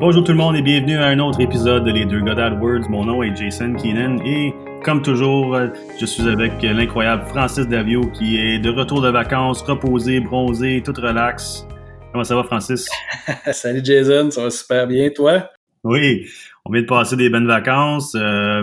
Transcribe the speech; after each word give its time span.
Bonjour 0.00 0.22
tout 0.22 0.30
le 0.30 0.38
monde 0.38 0.54
et 0.54 0.62
bienvenue 0.62 0.96
à 0.96 1.06
un 1.06 1.18
autre 1.18 1.40
épisode 1.40 1.84
de 1.84 1.90
Les 1.90 2.04
Deux 2.04 2.20
God 2.20 2.38
AdWords. 2.38 2.88
Mon 2.88 3.04
nom 3.04 3.20
est 3.24 3.34
Jason 3.34 3.74
Keenan 3.74 4.24
et 4.24 4.54
comme 4.84 5.02
toujours, 5.02 5.58
je 6.00 6.06
suis 6.06 6.22
avec 6.28 6.62
l'incroyable 6.62 7.26
Francis 7.26 7.66
Davio 7.66 8.02
qui 8.12 8.36
est 8.36 8.60
de 8.60 8.70
retour 8.70 9.00
de 9.00 9.10
vacances, 9.10 9.60
reposé, 9.62 10.20
bronzé, 10.20 10.84
tout 10.84 10.92
relax. 10.92 11.66
Comment 12.12 12.22
ça 12.22 12.36
va 12.36 12.44
Francis? 12.44 12.88
Salut 13.50 13.80
Jason, 13.82 14.30
ça 14.30 14.44
va 14.44 14.50
super 14.50 14.86
bien, 14.86 15.10
toi? 15.10 15.50
Oui, 15.82 16.28
on 16.64 16.70
vient 16.70 16.82
de 16.82 16.86
passer 16.86 17.16
des 17.16 17.28
bonnes 17.28 17.48
vacances. 17.48 18.14
Euh, 18.14 18.62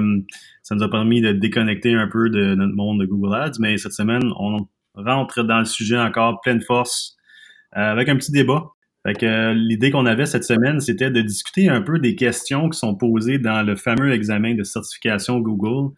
ça 0.64 0.74
nous 0.76 0.84
a 0.84 0.90
permis 0.90 1.20
de 1.20 1.34
déconnecter 1.34 1.94
un 1.96 2.08
peu 2.08 2.30
de 2.30 2.56
notre 2.56 2.76
monde 2.76 3.02
de 3.02 3.06
Google 3.06 3.36
Ads, 3.36 3.60
mais 3.60 3.78
cette 3.78 3.92
semaine, 3.92 4.24
on 4.40 4.66
rentre 4.96 5.44
dans 5.44 5.60
le 5.60 5.66
sujet 5.66 5.98
encore 5.98 6.40
pleine 6.40 6.62
force 6.62 7.18
euh, 7.76 7.92
avec 7.92 8.08
un 8.08 8.16
petit 8.16 8.32
débat. 8.32 8.75
Fait 9.06 9.14
que 9.14 9.26
euh, 9.28 9.54
l'idée 9.54 9.92
qu'on 9.92 10.08
avait 10.08 10.26
cette 10.26 10.46
semaine, 10.46 10.80
c'était 10.80 11.12
de 11.12 11.22
discuter 11.22 11.70
un 11.70 11.84
peu 11.84 12.00
des 12.00 12.16
questions 12.16 12.70
qui 12.70 12.80
sont 12.80 12.96
posées 12.96 13.38
dans 13.38 13.62
le 13.62 13.76
fameux 13.76 14.12
examen 14.12 14.56
de 14.56 14.64
certification 14.64 15.40
Google. 15.40 15.94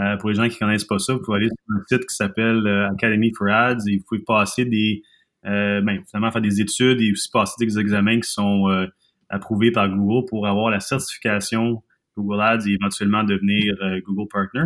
Euh, 0.00 0.16
pour 0.16 0.30
les 0.30 0.36
gens 0.36 0.48
qui 0.48 0.58
connaissent 0.58 0.86
pas 0.86 0.98
ça, 0.98 1.12
vous 1.12 1.20
pouvez 1.20 1.36
aller 1.36 1.48
sur 1.48 1.76
un 1.76 1.82
site 1.86 2.08
qui 2.08 2.16
s'appelle 2.16 2.66
euh, 2.66 2.88
Academy 2.88 3.30
for 3.36 3.48
Ads 3.48 3.86
et 3.86 3.98
vous 3.98 4.04
pouvez 4.08 4.22
passer 4.22 4.64
des, 4.64 5.02
ben, 5.44 6.02
finalement 6.10 6.32
faire 6.32 6.40
des 6.40 6.62
études 6.62 7.02
et 7.02 7.12
aussi 7.12 7.30
passer 7.30 7.62
des 7.62 7.78
examens 7.78 8.20
qui 8.20 8.30
sont 8.30 8.88
approuvés 9.28 9.70
par 9.70 9.90
Google 9.90 10.26
pour 10.26 10.46
avoir 10.46 10.70
la 10.70 10.80
certification 10.80 11.82
Google 12.16 12.40
Ads 12.40 12.66
et 12.66 12.72
éventuellement 12.72 13.22
devenir 13.22 13.74
Google 14.06 14.28
Partner. 14.32 14.64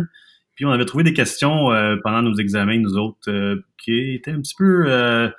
Puis 0.55 0.65
on 0.65 0.71
avait 0.71 0.85
trouvé 0.85 1.03
des 1.03 1.13
questions 1.13 1.67
pendant 2.03 2.21
nos 2.21 2.35
examens, 2.35 2.79
nous 2.79 2.97
autres, 2.97 3.29
qui 3.77 4.15
étaient 4.15 4.31
un 4.31 4.41
petit 4.41 4.55
peu 4.57 5.31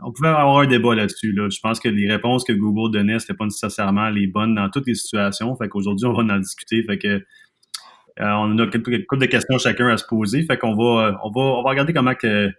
on 0.00 0.12
pouvait 0.12 0.28
avoir 0.28 0.58
un 0.58 0.66
débat 0.66 0.94
là-dessus. 0.94 1.32
Là. 1.32 1.48
Je 1.50 1.58
pense 1.60 1.80
que 1.80 1.88
les 1.88 2.10
réponses 2.10 2.44
que 2.44 2.52
Google 2.52 2.92
donnait, 2.92 3.18
c'était 3.18 3.34
pas 3.34 3.44
nécessairement 3.44 4.10
les 4.10 4.26
bonnes 4.26 4.54
dans 4.54 4.68
toutes 4.70 4.86
les 4.86 4.94
situations. 4.94 5.54
Fait 5.56 5.68
qu'aujourd'hui, 5.68 6.06
on 6.06 6.12
va 6.12 6.34
en 6.34 6.38
discuter. 6.38 6.82
Fait 6.84 6.98
euh, 7.06 7.20
on 8.20 8.58
a 8.58 8.66
quelques, 8.66 8.90
de 8.90 9.26
questions 9.26 9.58
chacun 9.58 9.88
à 9.88 9.96
se 9.96 10.04
poser. 10.04 10.44
Fait 10.44 10.56
qu'on 10.56 10.74
va, 10.74 11.08
euh, 11.08 11.12
on 11.22 11.30
va, 11.30 11.40
on 11.40 11.62
va 11.62 11.70
regarder 11.70 11.92
comment 11.92 12.14
que 12.14 12.50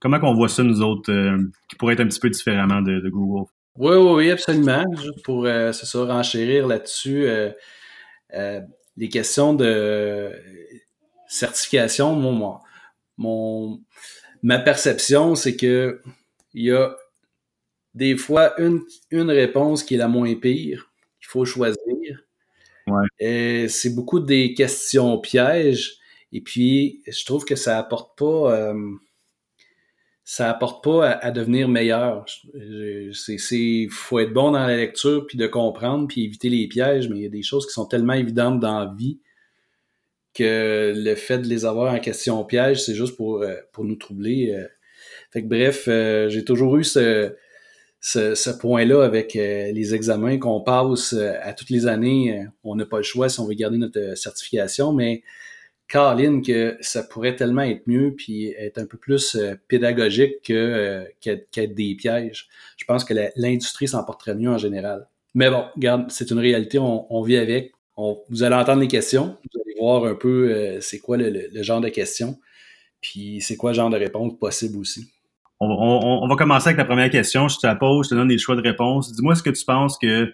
comment 0.00 0.20
qu'on 0.20 0.34
voit 0.34 0.48
ça 0.48 0.62
nous 0.62 0.82
autres, 0.82 1.12
euh, 1.12 1.38
qui 1.68 1.76
pourrait 1.76 1.94
être 1.94 2.00
un 2.00 2.08
petit 2.08 2.20
peu 2.20 2.30
différemment 2.30 2.82
de, 2.82 3.08
Google. 3.08 3.48
Oui, 3.78 3.96
oui, 3.96 4.12
oui, 4.14 4.30
absolument. 4.30 4.84
Juste 4.96 5.22
pour 5.24 5.46
c'est 5.46 5.86
ça, 5.86 6.04
renchérir 6.04 6.66
là-dessus. 6.66 7.26
les 8.32 9.08
questions 9.08 9.54
de 9.54 10.32
certification, 11.28 12.14
mon 13.18 13.80
ma 14.42 14.58
perception, 14.58 15.34
c'est 15.34 15.56
que 15.56 16.00
il 16.56 16.64
y 16.64 16.72
a 16.72 16.96
des 17.94 18.16
fois 18.16 18.58
une, 18.60 18.82
une 19.10 19.30
réponse 19.30 19.84
qui 19.84 19.94
est 19.94 19.98
la 19.98 20.08
moins 20.08 20.34
pire 20.34 20.90
qu'il 21.20 21.28
faut 21.28 21.44
choisir. 21.44 21.76
Ouais. 22.86 23.66
C'est 23.68 23.94
beaucoup 23.94 24.20
des 24.20 24.54
questions 24.54 25.18
pièges. 25.18 25.98
Et 26.32 26.40
puis, 26.40 27.02
je 27.06 27.24
trouve 27.24 27.44
que 27.44 27.56
ça 27.56 27.78
apporte 27.78 28.16
pas, 28.18 28.54
euh, 28.54 28.90
ça 30.24 30.50
apporte 30.50 30.82
pas 30.82 31.10
à, 31.10 31.30
devenir 31.30 31.68
meilleur. 31.68 32.24
C'est, 33.12 33.88
faut 33.90 34.18
être 34.18 34.32
bon 34.32 34.52
dans 34.52 34.66
la 34.66 34.76
lecture 34.76 35.26
puis 35.26 35.36
de 35.36 35.46
comprendre 35.46 36.08
puis 36.08 36.24
éviter 36.24 36.48
les 36.48 36.66
pièges. 36.68 37.08
Mais 37.10 37.16
il 37.16 37.22
y 37.22 37.26
a 37.26 37.30
des 37.30 37.42
choses 37.42 37.66
qui 37.66 37.72
sont 37.72 37.86
tellement 37.86 38.14
évidentes 38.14 38.60
dans 38.60 38.80
la 38.80 38.94
vie 38.96 39.20
que 40.32 40.92
le 40.96 41.14
fait 41.14 41.38
de 41.38 41.46
les 41.46 41.64
avoir 41.64 41.94
en 41.94 41.98
question 41.98 42.42
piège, 42.44 42.82
c'est 42.82 42.94
juste 42.94 43.16
pour, 43.16 43.42
euh, 43.42 43.56
pour 43.72 43.84
nous 43.84 43.96
troubler. 43.96 44.66
Bref, 45.44 45.84
euh, 45.88 46.28
j'ai 46.28 46.44
toujours 46.44 46.76
eu 46.76 46.84
ce, 46.84 47.32
point-là 48.58 49.02
avec 49.02 49.36
euh, 49.36 49.72
les 49.72 49.94
examens 49.94 50.38
qu'on 50.38 50.60
passe 50.60 51.12
euh, 51.12 51.34
à 51.42 51.52
toutes 51.52 51.70
les 51.70 51.86
années. 51.86 52.46
on 52.64 52.76
n'a 52.76 52.86
pas 52.86 52.98
le 52.98 53.02
choix 53.02 53.28
si 53.28 53.40
on 53.40 53.46
veut 53.46 53.54
garder 53.54 53.78
notre 53.78 54.16
certification, 54.16 54.92
mais 54.92 55.22
Caroline, 55.88 56.42
que 56.42 56.76
ça 56.80 57.02
pourrait 57.04 57.36
tellement 57.36 57.62
être 57.62 57.86
mieux 57.86 58.14
puis 58.16 58.48
être 58.58 58.78
un 58.78 58.86
peu 58.86 58.98
plus 58.98 59.38
pédagogique 59.68 60.42
que 60.42 61.06
qu'être 61.20 61.74
des 61.74 61.94
pièges. 61.94 62.48
Je 62.76 62.84
pense 62.86 63.04
que 63.04 63.14
l'industrie 63.36 63.86
s'en 63.86 64.02
porterait 64.02 64.34
mieux 64.34 64.50
en 64.50 64.58
général. 64.58 65.06
Mais 65.34 65.48
bon, 65.48 65.66
c'est 66.08 66.30
une 66.32 66.40
réalité, 66.40 66.78
on, 66.80 67.22
vit 67.22 67.36
avec. 67.36 67.72
vous 67.96 68.42
allez 68.42 68.56
entendre 68.56 68.80
les 68.80 68.88
questions, 68.88 69.36
vous 69.44 69.60
allez 69.60 69.74
voir 69.78 70.04
un 70.06 70.16
peu 70.16 70.80
c'est 70.80 70.98
quoi 70.98 71.18
le, 71.18 71.62
genre 71.62 71.80
de 71.80 71.88
questions, 71.88 72.36
puis 73.00 73.40
c'est 73.40 73.56
quoi 73.56 73.70
le 73.70 73.76
genre 73.76 73.90
de 73.90 73.96
réponse 73.96 74.36
possible 74.40 74.78
aussi 74.78 75.12
on, 75.60 76.28
va 76.28 76.36
commencer 76.36 76.68
avec 76.68 76.78
la 76.78 76.84
première 76.84 77.10
question. 77.10 77.48
Je 77.48 77.58
te 77.58 77.66
la 77.66 77.76
pose, 77.76 78.06
je 78.06 78.10
te 78.10 78.14
donne 78.14 78.28
des 78.28 78.38
choix 78.38 78.56
de 78.56 78.62
réponse. 78.62 79.12
Dis-moi 79.12 79.34
ce 79.34 79.42
que 79.42 79.50
tu 79.50 79.64
penses 79.64 79.98
que, 79.98 80.32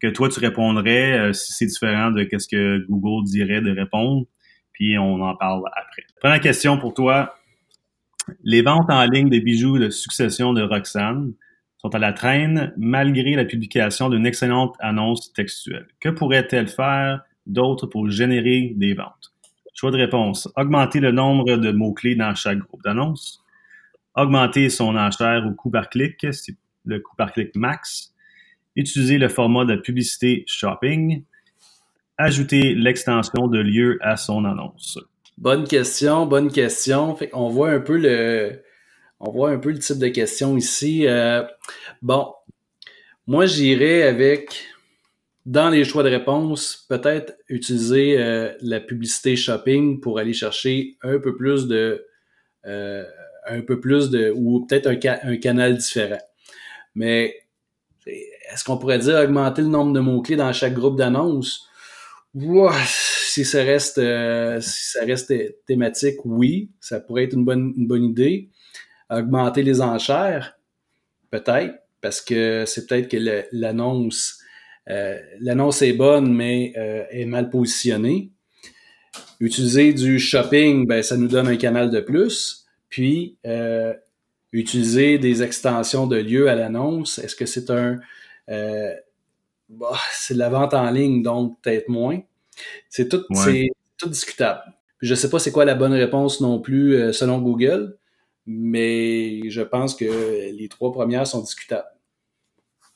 que 0.00 0.08
toi, 0.08 0.28
tu 0.28 0.40
répondrais 0.40 1.18
euh, 1.18 1.32
si 1.32 1.52
c'est 1.52 1.66
différent 1.66 2.10
de 2.10 2.26
ce 2.36 2.48
que 2.48 2.84
Google 2.88 3.24
dirait 3.24 3.60
de 3.60 3.70
répondre. 3.70 4.26
Puis 4.72 4.98
on 4.98 5.20
en 5.20 5.34
parle 5.36 5.62
après. 5.76 6.02
Première 6.20 6.40
question 6.40 6.78
pour 6.78 6.94
toi. 6.94 7.34
Les 8.44 8.62
ventes 8.62 8.90
en 8.90 9.04
ligne 9.04 9.28
des 9.28 9.40
bijoux 9.40 9.78
de 9.78 9.90
succession 9.90 10.52
de 10.52 10.62
Roxane 10.62 11.32
sont 11.78 11.94
à 11.94 11.98
la 11.98 12.12
traîne 12.12 12.74
malgré 12.76 13.34
la 13.34 13.44
publication 13.44 14.10
d'une 14.10 14.26
excellente 14.26 14.74
annonce 14.80 15.32
textuelle. 15.32 15.86
Que 16.00 16.08
pourrait-elle 16.08 16.68
faire 16.68 17.22
d'autre 17.46 17.86
pour 17.86 18.10
générer 18.10 18.74
des 18.76 18.94
ventes? 18.94 19.32
Choix 19.72 19.92
de 19.92 19.96
réponse. 19.96 20.48
Augmenter 20.56 21.00
le 21.00 21.12
nombre 21.12 21.56
de 21.56 21.70
mots-clés 21.70 22.16
dans 22.16 22.34
chaque 22.34 22.58
groupe 22.58 22.82
d'annonces 22.82 23.42
augmenter 24.18 24.68
son 24.68 24.96
enchère 24.96 25.46
au 25.46 25.54
coût 25.54 25.70
par 25.70 25.88
clic, 25.88 26.26
c'est 26.32 26.56
le 26.84 27.00
coût 27.00 27.14
par 27.16 27.32
clic 27.32 27.54
max, 27.54 28.12
utiliser 28.76 29.18
le 29.18 29.28
format 29.28 29.64
de 29.64 29.76
publicité 29.76 30.44
shopping, 30.46 31.24
ajouter 32.16 32.74
l'extension 32.74 33.46
de 33.46 33.60
lieu 33.60 33.98
à 34.00 34.16
son 34.16 34.44
annonce. 34.44 34.98
Bonne 35.36 35.64
question, 35.64 36.26
bonne 36.26 36.50
question. 36.50 37.16
on 37.32 37.48
voit 37.48 37.70
un 37.70 37.80
peu 37.80 37.96
le, 37.96 38.62
on 39.20 39.30
voit 39.30 39.50
un 39.50 39.58
peu 39.58 39.70
le 39.70 39.78
type 39.78 39.98
de 39.98 40.08
question 40.08 40.56
ici. 40.56 41.06
Euh, 41.06 41.44
bon, 42.02 42.32
moi 43.26 43.46
j'irais 43.46 44.02
avec 44.02 44.66
dans 45.46 45.70
les 45.70 45.84
choix 45.84 46.02
de 46.02 46.10
réponse, 46.10 46.84
peut-être 46.90 47.34
utiliser 47.48 48.18
euh, 48.18 48.52
la 48.60 48.80
publicité 48.80 49.34
shopping 49.34 50.00
pour 50.00 50.18
aller 50.18 50.34
chercher 50.34 50.98
un 51.02 51.18
peu 51.18 51.36
plus 51.36 51.68
de 51.68 52.04
euh, 52.66 53.04
un 53.48 53.60
peu 53.62 53.80
plus 53.80 54.10
de, 54.10 54.32
ou 54.34 54.66
peut-être 54.66 54.86
un, 54.86 55.36
canal 55.36 55.76
différent. 55.76 56.18
Mais 56.94 57.34
est-ce 58.06 58.64
qu'on 58.64 58.78
pourrait 58.78 58.98
dire 58.98 59.16
augmenter 59.16 59.62
le 59.62 59.68
nombre 59.68 59.92
de 59.92 60.00
mots-clés 60.00 60.36
dans 60.36 60.52
chaque 60.52 60.74
groupe 60.74 60.96
d'annonces? 60.96 61.68
si 62.34 63.44
ça 63.44 63.62
reste, 63.62 63.98
euh, 63.98 64.60
thématique, 65.66 66.24
oui, 66.24 66.70
ça 66.80 67.00
pourrait 67.00 67.24
être 67.24 67.34
une 67.34 67.44
bonne, 67.44 67.72
une 67.76 67.86
bonne 67.86 68.04
idée. 68.04 68.50
Augmenter 69.10 69.62
les 69.62 69.80
enchères, 69.80 70.58
peut-être, 71.30 71.74
parce 72.00 72.20
que 72.20 72.64
c'est 72.66 72.86
peut-être 72.86 73.08
que 73.08 73.44
l'annonce, 73.52 74.38
euh, 74.90 75.18
l'annonce 75.40 75.82
est 75.82 75.94
bonne, 75.94 76.32
mais 76.34 76.72
euh, 76.76 77.04
est 77.10 77.24
mal 77.24 77.50
positionnée. 77.50 78.30
Utiliser 79.40 79.92
du 79.92 80.18
shopping, 80.18 80.86
ben, 80.86 81.02
ça 81.02 81.16
nous 81.16 81.28
donne 81.28 81.48
un 81.48 81.56
canal 81.56 81.90
de 81.90 82.00
plus. 82.00 82.66
Puis, 82.88 83.36
euh, 83.46 83.94
utiliser 84.52 85.18
des 85.18 85.42
extensions 85.42 86.06
de 86.06 86.16
lieu 86.16 86.48
à 86.48 86.54
l'annonce, 86.54 87.18
est-ce 87.18 87.36
que 87.36 87.46
c'est 87.46 87.70
un... 87.70 87.98
Euh, 88.48 88.94
bah, 89.68 89.98
c'est 90.12 90.34
de 90.34 90.38
la 90.38 90.48
vente 90.48 90.74
en 90.74 90.90
ligne, 90.90 91.22
donc 91.22 91.60
peut-être 91.62 91.88
moins. 91.88 92.20
C'est 92.88 93.08
tout, 93.08 93.24
tout 93.98 94.08
discutable. 94.08 94.62
je 95.00 95.10
ne 95.10 95.14
sais 95.14 95.30
pas 95.30 95.38
c'est 95.38 95.52
quoi 95.52 95.64
la 95.64 95.74
bonne 95.74 95.92
réponse 95.92 96.40
non 96.40 96.60
plus 96.60 96.94
euh, 96.94 97.12
selon 97.12 97.40
Google, 97.40 97.96
mais 98.46 99.48
je 99.50 99.60
pense 99.60 99.94
que 99.94 100.50
les 100.50 100.68
trois 100.68 100.92
premières 100.92 101.26
sont 101.26 101.42
discutables. 101.42 101.88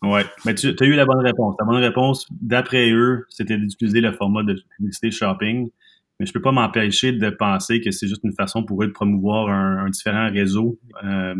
Oui, 0.02 0.22
mais 0.44 0.54
tu 0.54 0.74
as 0.80 0.84
eu 0.84 0.94
la 0.94 1.04
bonne 1.04 1.24
réponse. 1.24 1.54
La 1.60 1.64
bonne 1.64 1.80
réponse, 1.80 2.26
d'après 2.40 2.90
eux, 2.90 3.26
c'était 3.28 3.56
d'utiliser 3.56 4.00
le 4.00 4.12
format 4.12 4.42
de 4.42 4.60
publicité 4.76 5.12
shopping 5.12 5.70
mais 6.22 6.26
je 6.26 6.32
peux 6.32 6.40
pas 6.40 6.52
m'empêcher 6.52 7.10
de 7.10 7.30
penser 7.30 7.80
que 7.80 7.90
c'est 7.90 8.06
juste 8.06 8.22
une 8.22 8.32
façon 8.32 8.62
pour 8.62 8.80
eux 8.84 8.86
de 8.86 8.92
promouvoir 8.92 9.48
un, 9.48 9.90
différent 9.90 10.30
réseau. 10.30 10.78
Euh, 11.02 11.34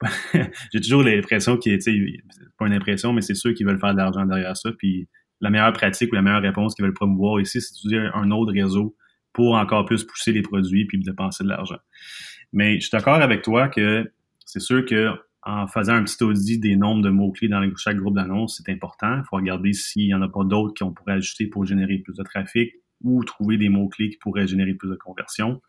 j'ai 0.72 0.80
toujours 0.80 1.04
l'impression 1.04 1.56
qu'ils, 1.56 1.78
pas 2.58 2.66
une 2.66 2.72
impression, 2.72 3.12
mais 3.12 3.20
c'est 3.20 3.36
sûr 3.36 3.54
qu'ils 3.54 3.68
veulent 3.68 3.78
faire 3.78 3.92
de 3.92 3.98
l'argent 3.98 4.26
derrière 4.26 4.56
ça. 4.56 4.72
Puis 4.76 5.08
la 5.40 5.48
meilleure 5.48 5.72
pratique 5.72 6.10
ou 6.10 6.16
la 6.16 6.22
meilleure 6.22 6.42
réponse 6.42 6.74
qu'ils 6.74 6.84
veulent 6.84 6.92
promouvoir 6.92 7.40
ici, 7.40 7.60
c'est 7.60 7.72
d'utiliser 7.72 8.10
un 8.12 8.32
autre 8.32 8.52
réseau 8.52 8.96
pour 9.32 9.54
encore 9.54 9.84
plus 9.84 10.02
pousser 10.02 10.32
les 10.32 10.42
produits 10.42 10.86
puis 10.86 10.98
dépenser 10.98 11.44
de 11.44 11.48
l'argent. 11.48 11.78
Mais 12.52 12.80
je 12.80 12.88
suis 12.88 12.90
d'accord 12.90 13.14
avec 13.14 13.42
toi 13.42 13.68
que 13.68 14.10
c'est 14.44 14.58
sûr 14.58 14.84
que 14.86 15.10
en 15.44 15.68
faisant 15.68 15.94
un 15.94 16.02
petit 16.02 16.20
audit 16.24 16.58
des 16.58 16.74
nombres 16.74 17.02
de 17.02 17.10
mots-clés 17.10 17.46
dans 17.46 17.64
chaque 17.76 17.96
groupe 17.96 18.16
d'annonces, 18.16 18.60
c'est 18.60 18.72
important. 18.72 19.18
Il 19.18 19.24
faut 19.30 19.36
regarder 19.36 19.72
s'il 19.72 20.06
n'y 20.06 20.14
en 20.14 20.20
a 20.20 20.28
pas 20.28 20.42
d'autres 20.42 20.74
qu'on 20.76 20.92
pourrait 20.92 21.12
ajouter 21.12 21.46
pour 21.46 21.64
générer 21.64 21.98
plus 21.98 22.16
de 22.16 22.24
trafic, 22.24 22.72
ou 23.02 23.24
trouver 23.24 23.56
des 23.56 23.68
mots-clés 23.68 24.10
qui 24.10 24.16
pourraient 24.16 24.46
générer 24.46 24.74
plus 24.74 24.90
de 24.90 24.96
conversions. 24.96 25.60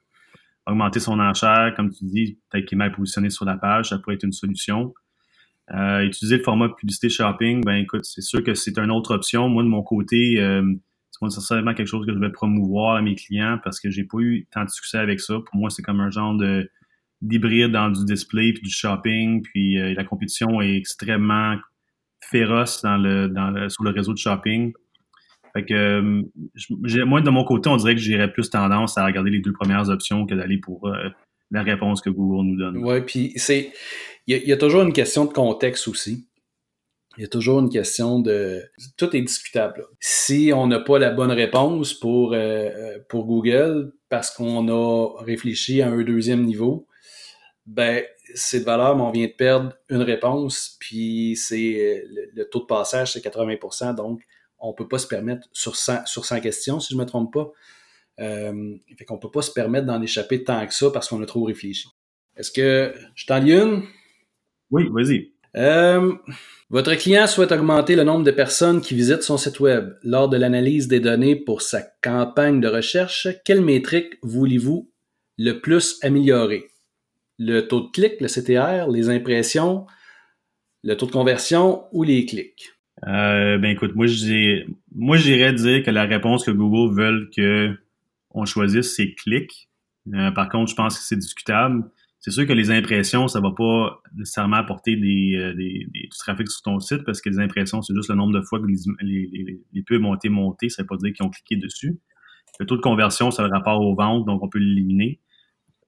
Augmenter 0.67 0.99
son 0.99 1.19
enchère, 1.19 1.73
comme 1.75 1.89
tu 1.89 2.05
dis, 2.05 2.39
peut-être 2.49 2.65
qu'il 2.65 2.75
est 2.75 2.79
mal 2.79 2.91
positionné 2.91 3.29
sur 3.29 3.45
la 3.45 3.57
page, 3.57 3.89
ça 3.89 3.97
pourrait 3.97 4.15
être 4.15 4.23
une 4.23 4.31
solution. 4.31 4.93
Euh, 5.73 6.01
utiliser 6.01 6.37
le 6.37 6.43
format 6.43 6.69
publicité 6.69 7.09
shopping, 7.09 7.63
ben 7.63 7.75
écoute, 7.75 8.03
c'est 8.03 8.21
sûr 8.21 8.43
que 8.43 8.53
c'est 8.53 8.77
une 8.77 8.91
autre 8.91 9.15
option. 9.15 9.47
Moi, 9.47 9.63
de 9.63 9.69
mon 9.69 9.83
côté, 9.83 10.39
euh, 10.39 10.63
c'est 11.11 11.19
pas 11.19 11.27
nécessairement 11.27 11.73
quelque 11.73 11.87
chose 11.87 12.05
que 12.05 12.13
je 12.13 12.19
vais 12.19 12.31
promouvoir 12.31 12.95
à 12.97 13.01
mes 13.01 13.15
clients 13.15 13.57
parce 13.63 13.79
que 13.79 13.89
j'ai 13.89 14.03
pas 14.03 14.19
eu 14.19 14.47
tant 14.51 14.65
de 14.65 14.69
succès 14.69 14.97
avec 14.97 15.21
ça. 15.21 15.35
Pour 15.35 15.55
moi, 15.55 15.69
c'est 15.69 15.81
comme 15.81 15.99
un 15.99 16.09
genre 16.09 16.35
de 16.35 16.69
d'hybride 17.21 17.71
dans 17.71 17.89
du 17.89 18.03
display 18.03 18.51
puis 18.53 18.63
du 18.63 18.71
shopping. 18.71 19.41
Puis 19.43 19.79
euh, 19.79 19.93
la 19.93 20.03
compétition 20.03 20.61
est 20.61 20.75
extrêmement 20.75 21.55
féroce 22.21 22.81
dans 22.81 22.97
le, 22.97 23.29
dans 23.29 23.51
le, 23.51 23.69
sur 23.69 23.83
le 23.83 23.91
réseau 23.91 24.13
de 24.13 24.17
shopping. 24.17 24.73
Fait 25.53 25.65
que 25.65 25.73
euh, 25.73 27.05
moi, 27.05 27.21
de 27.21 27.29
mon 27.29 27.43
côté, 27.43 27.69
on 27.69 27.77
dirait 27.77 27.95
que 27.95 28.01
j'irais 28.01 28.31
plus 28.31 28.49
tendance 28.49 28.97
à 28.97 29.05
regarder 29.05 29.29
les 29.29 29.39
deux 29.39 29.53
premières 29.53 29.89
options 29.89 30.25
que 30.25 30.33
d'aller 30.33 30.57
pour 30.57 30.87
euh, 30.87 31.09
la 31.51 31.63
réponse 31.63 32.01
que 32.01 32.09
Google 32.09 32.47
nous 32.47 32.57
donne. 32.57 32.77
Oui, 32.77 33.01
puis 33.01 33.33
c'est. 33.35 33.71
Il 34.27 34.37
y, 34.37 34.53
a 34.53 34.57
toujours 34.57 34.83
une 34.83 34.93
question 34.93 35.25
de 35.25 35.33
contexte 35.33 35.87
aussi. 35.87 36.27
Il 37.17 37.21
y 37.21 37.25
a 37.25 37.27
toujours 37.27 37.59
une 37.59 37.69
question 37.69 38.19
de. 38.19 38.61
Tout 38.95 39.13
est 39.15 39.21
discutable. 39.21 39.85
Si 39.99 40.51
on 40.55 40.67
n'a 40.67 40.79
pas 40.79 40.99
la 40.99 41.09
bonne 41.09 41.31
réponse 41.31 41.93
pour, 41.93 42.33
euh, 42.33 42.99
pour 43.09 43.25
Google 43.25 43.91
parce 44.09 44.31
qu'on 44.31 44.69
a 44.69 45.21
réfléchi 45.23 45.81
à 45.81 45.89
un 45.89 46.03
deuxième 46.03 46.43
niveau, 46.43 46.87
ben, 47.65 48.03
c'est 48.35 48.61
de 48.61 48.65
valeur, 48.65 48.95
mais 48.95 49.03
on 49.03 49.11
vient 49.11 49.27
de 49.27 49.31
perdre 49.31 49.73
une 49.89 50.01
réponse, 50.01 50.77
puis 50.79 51.35
c'est 51.35 52.05
le, 52.33 52.43
taux 52.45 52.61
de 52.61 52.65
passage, 52.65 53.13
c'est 53.13 53.23
80% 53.23 53.95
donc 53.95 54.21
on 54.61 54.73
peut 54.73 54.87
pas 54.87 54.99
se 54.99 55.07
permettre 55.07 55.47
sur 55.51 55.75
100, 55.75 56.05
sur 56.05 56.25
100 56.25 56.41
questions, 56.41 56.79
si 56.79 56.93
je 56.93 56.97
me 56.97 57.05
trompe 57.05 57.33
pas. 57.33 57.51
Euh, 58.19 58.75
fait 58.97 59.05
qu'on 59.05 59.17
peut 59.17 59.31
pas 59.31 59.41
se 59.41 59.51
permettre 59.51 59.87
d'en 59.87 60.01
échapper 60.01 60.43
tant 60.43 60.65
que 60.67 60.73
ça 60.73 60.91
parce 60.91 61.07
qu'on 61.07 61.21
a 61.21 61.25
trop 61.25 61.43
réfléchi. 61.43 61.87
Est-ce 62.35 62.51
que 62.51 62.93
je 63.15 63.25
t'en 63.25 63.39
lis 63.39 63.53
une? 63.53 63.83
Oui, 64.69 64.87
vas-y. 64.91 65.31
Euh, 65.57 66.13
votre 66.69 66.93
client 66.95 67.27
souhaite 67.27 67.51
augmenter 67.51 67.95
le 67.95 68.03
nombre 68.03 68.23
de 68.23 68.31
personnes 68.31 68.79
qui 68.81 68.95
visitent 68.95 69.23
son 69.23 69.37
site 69.37 69.59
web. 69.59 69.93
Lors 70.03 70.29
de 70.29 70.37
l'analyse 70.37 70.87
des 70.87 70.99
données 70.99 71.35
pour 71.35 71.61
sa 71.61 71.81
campagne 72.01 72.61
de 72.61 72.67
recherche, 72.67 73.27
quelle 73.43 73.61
métrique 73.61 74.13
voulez-vous 74.21 74.89
le 75.37 75.59
plus 75.59 75.97
améliorer? 76.03 76.67
Le 77.37 77.61
taux 77.67 77.81
de 77.81 77.91
clic, 77.91 78.21
le 78.21 78.27
CTR, 78.27 78.89
les 78.89 79.09
impressions, 79.09 79.85
le 80.83 80.95
taux 80.95 81.07
de 81.07 81.11
conversion 81.11 81.85
ou 81.91 82.03
les 82.03 82.25
clics? 82.25 82.69
Euh, 83.07 83.57
ben 83.57 83.71
écoute, 83.71 83.95
moi 83.95 84.05
je 84.05 84.63
moi 84.93 85.17
j'irais 85.17 85.53
dire 85.53 85.83
que 85.83 85.89
la 85.89 86.03
réponse 86.03 86.45
que 86.45 86.51
Google 86.51 86.95
veut 86.95 87.29
que 87.35 87.75
on 88.31 88.45
choisisse, 88.45 88.95
c'est 88.95 89.13
clic. 89.15 89.69
Euh, 90.13 90.31
par 90.31 90.49
contre, 90.49 90.69
je 90.69 90.75
pense 90.75 90.97
que 90.97 91.03
c'est 91.03 91.17
discutable. 91.17 91.83
C'est 92.19 92.31
sûr 92.31 92.45
que 92.45 92.53
les 92.53 92.69
impressions, 92.69 93.27
ça 93.27 93.39
va 93.41 93.51
pas 93.51 93.99
nécessairement 94.15 94.57
apporter 94.57 94.95
des, 94.95 95.35
euh, 95.35 95.53
des, 95.55 95.87
du 95.91 96.09
trafic 96.09 96.47
sur 96.47 96.61
ton 96.61 96.79
site 96.79 97.03
parce 97.03 97.19
que 97.19 97.29
les 97.29 97.39
impressions, 97.39 97.81
c'est 97.81 97.95
juste 97.95 98.09
le 98.09 98.15
nombre 98.15 98.33
de 98.33 98.41
fois 98.41 98.59
que 98.59 98.67
les, 98.67 98.77
les, 99.01 99.59
les 99.73 99.81
pubs 99.81 100.05
ont 100.05 100.13
été 100.15 100.29
montées. 100.29 100.69
Ça 100.69 100.83
veut 100.83 100.87
pas 100.87 100.97
dire 100.97 101.13
qu'ils 101.13 101.25
ont 101.25 101.31
cliqué 101.31 101.55
dessus. 101.55 101.99
Le 102.59 102.67
taux 102.67 102.75
de 102.77 102.81
conversion, 102.81 103.31
c'est 103.31 103.41
le 103.41 103.49
rapport 103.49 103.81
aux 103.81 103.95
ventes, 103.95 104.25
donc 104.25 104.43
on 104.43 104.49
peut 104.49 104.59
l'éliminer. 104.59 105.19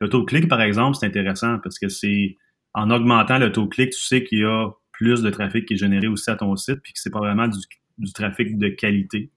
Le 0.02 0.10
taux 0.10 0.22
de 0.22 0.26
clic, 0.26 0.48
par 0.48 0.62
exemple, 0.62 0.98
c'est 1.00 1.06
intéressant 1.06 1.60
parce 1.60 1.78
que 1.78 1.88
c'est 1.88 2.38
en 2.74 2.90
augmentant 2.90 3.38
le 3.38 3.52
taux 3.52 3.66
de 3.66 3.70
clic, 3.70 3.92
tu 3.92 4.02
sais 4.02 4.24
qu'il 4.24 4.40
y 4.40 4.44
a 4.44 4.70
plus 5.04 5.22
de 5.22 5.30
trafic 5.30 5.66
qui 5.66 5.74
est 5.74 5.78
généré 5.78 6.08
aussi 6.08 6.30
à 6.30 6.36
ton 6.36 6.56
site, 6.56 6.80
puis 6.82 6.94
que 6.94 7.00
c'est 7.00 7.10
pas 7.10 7.20
vraiment 7.20 7.48
du, 7.48 8.14
trafic 8.14 8.58
de 8.58 8.70
qualité. 8.70 9.30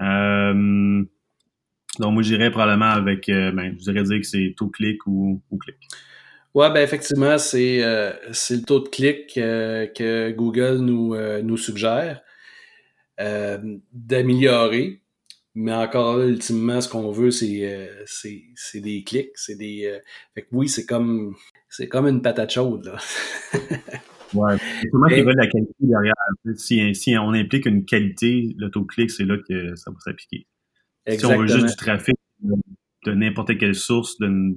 Euh, 0.00 1.04
donc, 1.98 2.14
moi, 2.14 2.22
j'irais 2.22 2.50
probablement 2.50 2.86
avec, 2.86 3.28
euh, 3.28 3.52
ben, 3.52 3.76
je 3.78 3.90
dirais 3.90 4.02
dire 4.04 4.20
que 4.20 4.26
c'est 4.26 4.54
taux 4.56 4.68
clic 4.68 5.06
ou, 5.06 5.42
clic. 5.60 5.76
Ouais, 6.54 6.70
ben 6.72 6.82
effectivement, 6.82 7.36
c'est 7.36 7.82
euh, 7.84 8.10
le 8.28 8.64
taux 8.64 8.80
de 8.80 8.88
clic 8.88 9.34
que 9.34 10.30
Google 10.32 10.78
nous, 10.78 11.14
nous 11.42 11.56
suggère 11.58 12.22
d'améliorer. 13.18 15.02
Mais 15.54 15.74
encore 15.74 16.16
là, 16.16 16.26
ultimement, 16.26 16.80
ce 16.80 16.88
qu'on 16.88 17.10
veut, 17.10 17.30
c'est 17.30 17.90
c'est 18.06 18.80
des 18.80 19.04
clics. 19.04 19.32
C'est 19.34 19.56
des. 19.56 20.00
fait 20.34 20.42
que 20.42 20.48
oui, 20.52 20.68
c'est 20.68 20.86
comme 20.86 21.34
c'est 21.68 21.88
comme 21.88 22.06
une 22.06 22.22
patate 22.22 22.52
chaude, 22.52 22.86
là. 22.86 22.98
Ouais, 24.34 24.56
c'est 24.58 24.88
qu'ils 24.90 25.24
veulent 25.24 25.36
la 25.36 25.46
qualité 25.46 25.74
derrière. 25.80 26.14
Si, 26.54 26.94
si, 26.94 27.16
on 27.18 27.32
implique 27.32 27.66
une 27.66 27.84
qualité, 27.84 28.54
l'autoclic, 28.58 29.10
c'est 29.10 29.24
là 29.24 29.36
que 29.48 29.74
ça 29.76 29.90
va 29.90 29.96
s'appliquer. 30.00 30.46
Si 31.08 31.24
on 31.24 31.38
veut 31.38 31.46
juste 31.46 31.66
du 31.66 31.76
trafic 31.76 32.16
de, 32.42 33.12
n'importe 33.12 33.58
quelle 33.58 33.74
source, 33.74 34.18
de, 34.18 34.56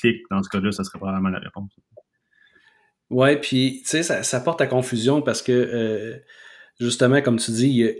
clic, 0.00 0.22
dans 0.30 0.42
ce 0.42 0.48
cas-là, 0.48 0.72
ça 0.72 0.84
serait 0.84 0.98
probablement 0.98 1.28
la 1.28 1.40
réponse. 1.40 1.70
Ouais, 3.10 3.38
puis, 3.38 3.80
tu 3.82 3.90
sais, 3.90 4.02
ça, 4.02 4.22
ça, 4.22 4.40
porte 4.40 4.60
à 4.62 4.66
confusion 4.66 5.20
parce 5.20 5.42
que, 5.42 5.52
euh, 5.52 6.16
justement, 6.80 7.20
comme 7.20 7.38
tu 7.38 7.50
dis, 7.50 7.68
il 7.68 7.76
y, 7.76 7.86
a, 7.86 7.90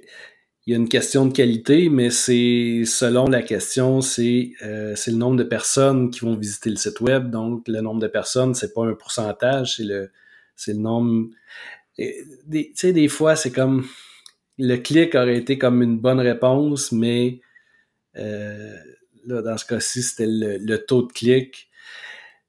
il 0.67 0.73
y 0.73 0.75
a 0.75 0.79
une 0.79 0.89
question 0.89 1.27
de 1.27 1.33
qualité, 1.33 1.91
mais 1.91 2.09
c'est 2.11 2.85
selon 2.87 3.27
la 3.27 3.43
question, 3.43 4.01
c'est 4.01 4.53
euh, 4.63 4.95
le 5.07 5.17
nombre 5.17 5.37
de 5.37 5.45
personnes 5.45 6.11
qui 6.11 6.21
vont 6.21 6.37
visiter 6.37 6.71
le 6.71 6.77
site 6.77 7.01
web. 7.01 7.31
Donc, 7.31 7.67
le 7.69 7.81
nombre 7.81 8.01
de 8.01 8.07
personnes, 8.07 8.55
c'est 8.55 8.73
pas 8.73 8.87
un 8.87 8.95
pourcentage, 8.95 9.77
c'est 9.77 9.85
le, 9.85 10.11
c'est 10.57 10.73
le 10.73 10.81
nombre. 10.81 11.31
Tu 11.97 12.73
sais, 12.75 12.93
des 12.93 13.09
fois, 13.09 13.37
c'est 13.37 13.53
comme. 13.53 13.87
Le 14.59 14.77
clic 14.77 15.15
aurait 15.15 15.39
été 15.39 15.57
comme 15.59 15.83
une 15.83 15.99
bonne 15.99 16.21
réponse, 16.21 16.93
mais 16.93 17.41
euh, 18.17 18.77
là, 19.27 19.43
dans 19.43 19.57
ce 19.57 19.65
cas-ci, 19.65 20.03
c'était 20.03 20.27
le, 20.29 20.77
taux 20.77 21.03
de 21.03 21.13
clic. 21.13 21.69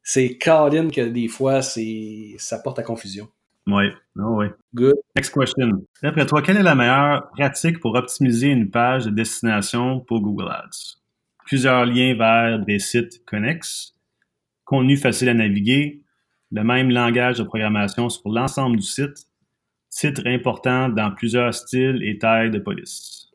C'est 0.03 0.37
Caroline 0.37 0.91
que 0.91 1.01
des 1.01 1.27
fois, 1.27 1.61
ça 1.61 2.59
porte 2.59 2.79
à 2.79 2.83
confusion. 2.83 3.29
Oui, 3.67 3.85
oh, 4.17 4.39
oui. 4.39 4.47
Good. 4.75 4.95
Next 5.15 5.33
question. 5.33 5.85
D'après 6.01 6.25
toi, 6.25 6.41
quelle 6.41 6.57
est 6.57 6.63
la 6.63 6.75
meilleure 6.75 7.29
pratique 7.31 7.79
pour 7.79 7.95
optimiser 7.95 8.49
une 8.49 8.69
page 8.69 9.05
de 9.05 9.11
destination 9.11 10.01
pour 10.01 10.19
Google 10.19 10.49
Ads? 10.49 10.97
Plusieurs 11.45 11.85
liens 11.85 12.15
vers 12.15 12.59
des 12.59 12.79
sites 12.79 13.23
connexes, 13.25 13.95
contenu 14.65 14.97
facile 14.97 15.29
à 15.29 15.33
naviguer, 15.33 16.02
le 16.53 16.63
même 16.63 16.91
langage 16.91 17.39
de 17.39 17.43
programmation 17.43 18.09
sur 18.09 18.29
l'ensemble 18.29 18.77
du 18.77 18.85
site, 18.85 19.27
titre 19.89 20.21
important 20.25 20.87
dans 20.87 21.11
plusieurs 21.11 21.53
styles 21.53 22.01
et 22.03 22.17
tailles 22.19 22.51
de 22.51 22.59
police. 22.59 23.27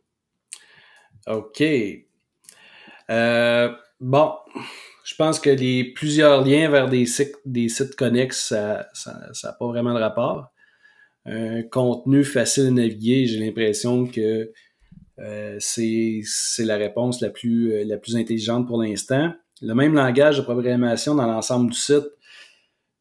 OK. 1.26 1.62
Euh, 3.10 3.72
bon, 4.00 4.32
je 5.04 5.14
pense 5.16 5.40
que 5.40 5.50
les 5.50 5.92
plusieurs 5.92 6.44
liens 6.44 6.70
vers 6.70 6.88
des 6.88 7.06
sites, 7.06 7.96
connexes, 7.96 8.48
ça 8.48 8.86
n'a 9.44 9.52
pas 9.52 9.66
vraiment 9.66 9.94
de 9.94 10.00
rapport. 10.00 10.52
Un 11.26 11.62
contenu 11.62 12.22
facile 12.24 12.68
à 12.68 12.70
naviguer, 12.70 13.26
j'ai 13.26 13.38
l'impression 13.38 14.06
que 14.06 14.52
euh, 15.18 15.56
c'est 15.58 16.22
la 16.60 16.76
réponse 16.76 17.22
plus, 17.34 17.84
la 17.84 17.98
plus 17.98 18.16
intelligente 18.16 18.68
pour 18.68 18.80
l'instant. 18.80 19.32
Le 19.60 19.75
même 19.75 19.94
langage 19.94 20.37
de 20.38 20.42
programmation 20.42 21.16
dans 21.16 21.26
l'ensemble 21.26 21.70
du 21.72 21.76
site, 21.76 22.06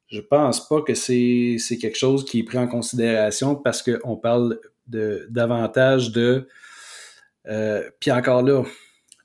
je 0.07 0.21
pense 0.21 0.67
pas 0.67 0.81
que 0.81 0.93
c'est 0.93 1.57
quelque 1.79 1.97
chose 1.97 2.25
qui 2.25 2.39
est 2.39 2.43
pris 2.43 2.57
en 2.57 2.67
considération 2.67 3.55
parce 3.55 3.83
qu'on 3.83 4.15
parle 4.15 4.59
de 4.87 5.27
davantage 5.29 6.11
de 6.11 6.47
euh, 7.47 7.89
puis 7.99 8.11
encore 8.11 8.41
là, 8.41 8.63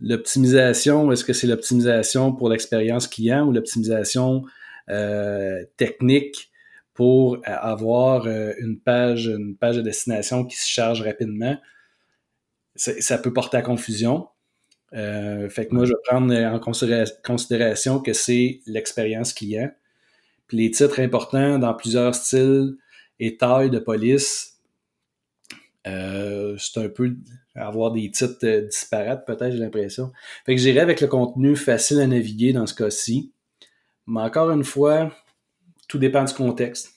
l'optimisation, 0.01 1.11
est-ce 1.13 1.25
que 1.25 1.33
c'est 1.33 1.47
l'optimisation 1.47 2.33
pour 2.33 2.49
l'expérience 2.49 3.09
client 3.09 3.47
ou 3.47 3.53
l'optimisation 3.53 4.45
euh, 4.91 5.65
technique 5.77 6.51
pour 6.95 7.39
avoir 7.45 8.27
euh, 8.27 8.53
une 8.59 8.79
page, 8.79 9.27
une 9.27 9.57
page 9.57 9.77
de 9.77 9.83
destination 9.83 10.45
qui 10.45 10.57
se 10.57 10.69
charge 10.69 11.03
rapidement? 11.03 11.57
Ça 12.75 13.19
peut 13.19 13.33
porter 13.33 13.59
à 13.59 13.63
confusion. 13.63 14.29
fait 14.93 15.67
que 15.69 15.75
moi, 15.75 15.85
je 15.85 15.91
vais 15.91 16.01
prendre 16.07 16.35
en 16.35 16.59
considération 16.59 18.01
que 18.01 18.13
c'est 18.15 18.61
l'expérience 18.67 19.35
client 19.35 19.71
les 20.53 20.71
titres 20.71 21.01
importants 21.01 21.59
dans 21.59 21.75
plusieurs 21.75 22.15
styles 22.15 22.77
et 23.19 23.37
tailles 23.37 23.71
de 23.71 23.79
police, 23.79 24.61
euh, 25.87 26.57
c'est 26.59 26.81
un 26.81 26.89
peu 26.89 27.17
avoir 27.55 27.93
des 27.93 28.11
titres 28.11 28.39
euh, 28.45 28.67
disparates, 28.67 29.27
peut-être, 29.27 29.53
j'ai 29.53 29.59
l'impression. 29.59 30.13
Fait 30.47 30.55
que 30.55 30.61
j'irai 30.61 30.81
avec 30.81 31.01
le 31.01 31.09
contenu 31.09 31.57
facile 31.57 32.01
à 32.01 32.07
naviguer 32.07 32.53
dans 32.53 32.67
ce 32.67 32.75
cas-ci. 32.75 33.33
Mais 34.07 34.21
encore 34.21 34.51
une 34.51 34.65
fois, 34.65 35.13
tout 35.89 35.99
dépend 35.99 36.25
du 36.25 36.33
contexte. 36.35 36.93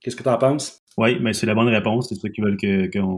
Qu'est-ce 0.00 0.16
que 0.16 0.22
tu 0.22 0.28
en 0.28 0.38
penses? 0.38 0.82
Oui, 0.98 1.18
mais 1.20 1.32
c'est 1.32 1.46
la 1.46 1.54
bonne 1.54 1.68
réponse. 1.68 2.08
C'est 2.08 2.16
ça 2.16 2.28
qu'ils 2.28 2.44
veulent 2.44 2.58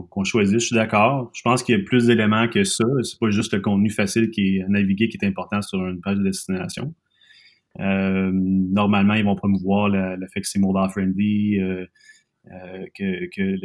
qu'on 0.09 0.23
choisisse. 0.23 0.61
Je 0.61 0.67
suis 0.67 0.75
d'accord. 0.75 1.31
Je 1.33 1.41
pense 1.41 1.61
qu'il 1.61 1.77
y 1.77 1.81
a 1.81 1.83
plus 1.83 2.05
d'éléments 2.05 2.47
que 2.47 2.63
ça. 2.63 2.85
C'est 3.03 3.19
pas 3.19 3.29
juste 3.31 3.53
le 3.53 3.59
contenu 3.59 3.89
facile 3.89 4.29
qui 4.29 4.57
est 4.57 4.63
à 4.63 4.67
naviguer 4.67 5.09
qui 5.09 5.17
est 5.21 5.27
important 5.27 5.61
sur 5.61 5.85
une 5.85 5.99
page 5.99 6.17
de 6.17 6.23
destination. 6.23 6.93
Euh, 7.79 8.31
normalement, 8.33 9.13
ils 9.15 9.25
vont 9.25 9.35
promouvoir 9.35 9.89
le, 9.89 10.27
fait 10.33 10.41
que 10.41 10.47
c'est 10.47 10.59
mobile 10.59 10.89
friendly, 10.91 11.59
euh, 11.59 11.85
euh, 12.51 12.85
que, 12.97 13.25
que 13.35 13.57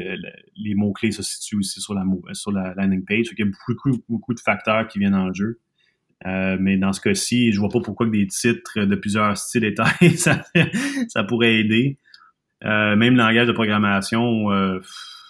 les 0.57 0.75
mots-clés 0.75 1.13
se 1.13 1.23
situent 1.23 1.59
aussi 1.59 1.81
sur 1.81 1.95
la, 1.95 2.05
sur 2.33 2.53
la 2.53 2.75
landing 2.75 3.05
page. 3.05 3.27
Il 3.33 3.39
y 3.39 3.43
a 3.43 3.51
beaucoup, 3.69 4.03
beaucoup 4.09 4.35
de 4.35 4.41
facteurs 4.41 4.89
qui 4.89 4.99
viennent 4.99 5.15
en 5.15 5.33
jeu. 5.33 5.61
mais 6.25 6.77
dans 6.77 6.93
ce 6.93 7.01
cas-ci, 7.01 7.53
je 7.53 7.61
vois 7.61 7.69
pas 7.69 7.81
pourquoi 7.81 8.07
que 8.07 8.13
des 8.13 8.27
titres 8.27 8.81
de 8.81 8.95
plusieurs 8.97 9.37
styles 9.37 9.65
et 9.65 9.75
tailles, 9.75 10.11
ça, 10.17 10.43
ça 11.09 11.25
pourrait 11.25 11.57
aider. 11.61 11.99
même 12.63 13.17
langage 13.17 13.47
de 13.47 13.53
programmation, 13.53 14.49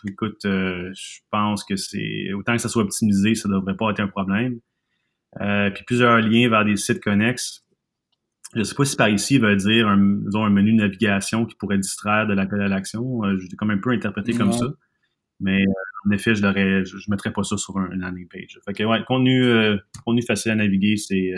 écoute, 0.09 0.41
je 0.45 1.19
pense 1.31 1.65
que 1.65 1.77
c'est 1.77 2.33
autant 2.33 2.53
que 2.53 2.63
ça 2.63 2.69
soit 2.69 2.83
optimisé, 2.83 3.35
ça 3.35 3.49
devrait 3.49 3.77
pas 3.77 3.91
être 3.91 4.01
un 4.01 4.09
problème. 4.09 4.61
puis 5.39 5.85
plusieurs 5.87 6.21
liens 6.21 6.49
vers 6.49 6.65
des 6.65 6.77
sites 6.77 7.01
connexes. 7.01 7.65
Je 8.55 8.59
ne 8.61 8.65
sais 8.65 8.75
pas 8.75 8.85
si 8.85 8.97
par 8.97 9.09
ici 9.09 9.37
il 9.37 9.41
veut 9.41 9.57
dire 9.57 9.87
un, 9.87 9.99
un 9.99 10.51
menu 10.51 10.73
de 10.73 10.79
navigation 10.79 11.47
qui 11.47 11.55
pourrait 11.55 11.79
distraire 11.79 12.27
de 12.27 12.35
l'appel 12.35 12.61
à 12.61 12.69
l'action. 12.69 13.23
je 13.39 13.47
l'ai 13.49 13.57
comme 13.57 13.71
un 13.71 13.79
peu 13.79 13.91
interprété 13.91 14.35
comme 14.35 14.53
ça. 14.53 14.67
Mais 15.39 15.65
en 16.07 16.11
effet, 16.11 16.35
je 16.35 16.45
ne 16.45 16.85
je, 16.85 17.11
mettrais 17.11 17.33
pas 17.33 17.45
ça 17.45 17.57
sur 17.57 17.79
un, 17.79 17.89
landing 17.95 18.29
page. 18.29 18.59
Fait 18.67 18.73
que 18.75 18.83
ouais, 18.83 18.99
contenu, 19.07 19.79
contenu 20.05 20.23
facile 20.23 20.53
à 20.53 20.57
naviguer, 20.57 20.97
c'est 20.97 21.33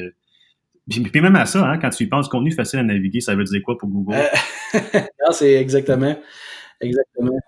puis, 0.88 1.20
même 1.20 1.36
à 1.36 1.46
ça, 1.46 1.64
hein, 1.64 1.78
quand 1.78 1.90
tu 1.90 2.04
y 2.04 2.06
penses, 2.06 2.28
contenu 2.28 2.50
facile 2.50 2.80
à 2.80 2.82
naviguer, 2.82 3.20
ça 3.20 3.34
veut 3.34 3.44
dire 3.44 3.60
quoi 3.64 3.78
pour 3.78 3.88
Google? 3.88 4.16
Euh, 4.16 4.78
non, 5.24 5.32
c'est 5.32 5.54
exactement. 5.54 6.16
Exactement. 6.80 7.38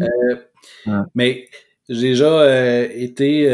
Euh, 0.00 1.02
mais 1.14 1.46
j'ai 1.88 2.10
déjà 2.10 2.40
euh, 2.40 2.88
été 2.92 3.48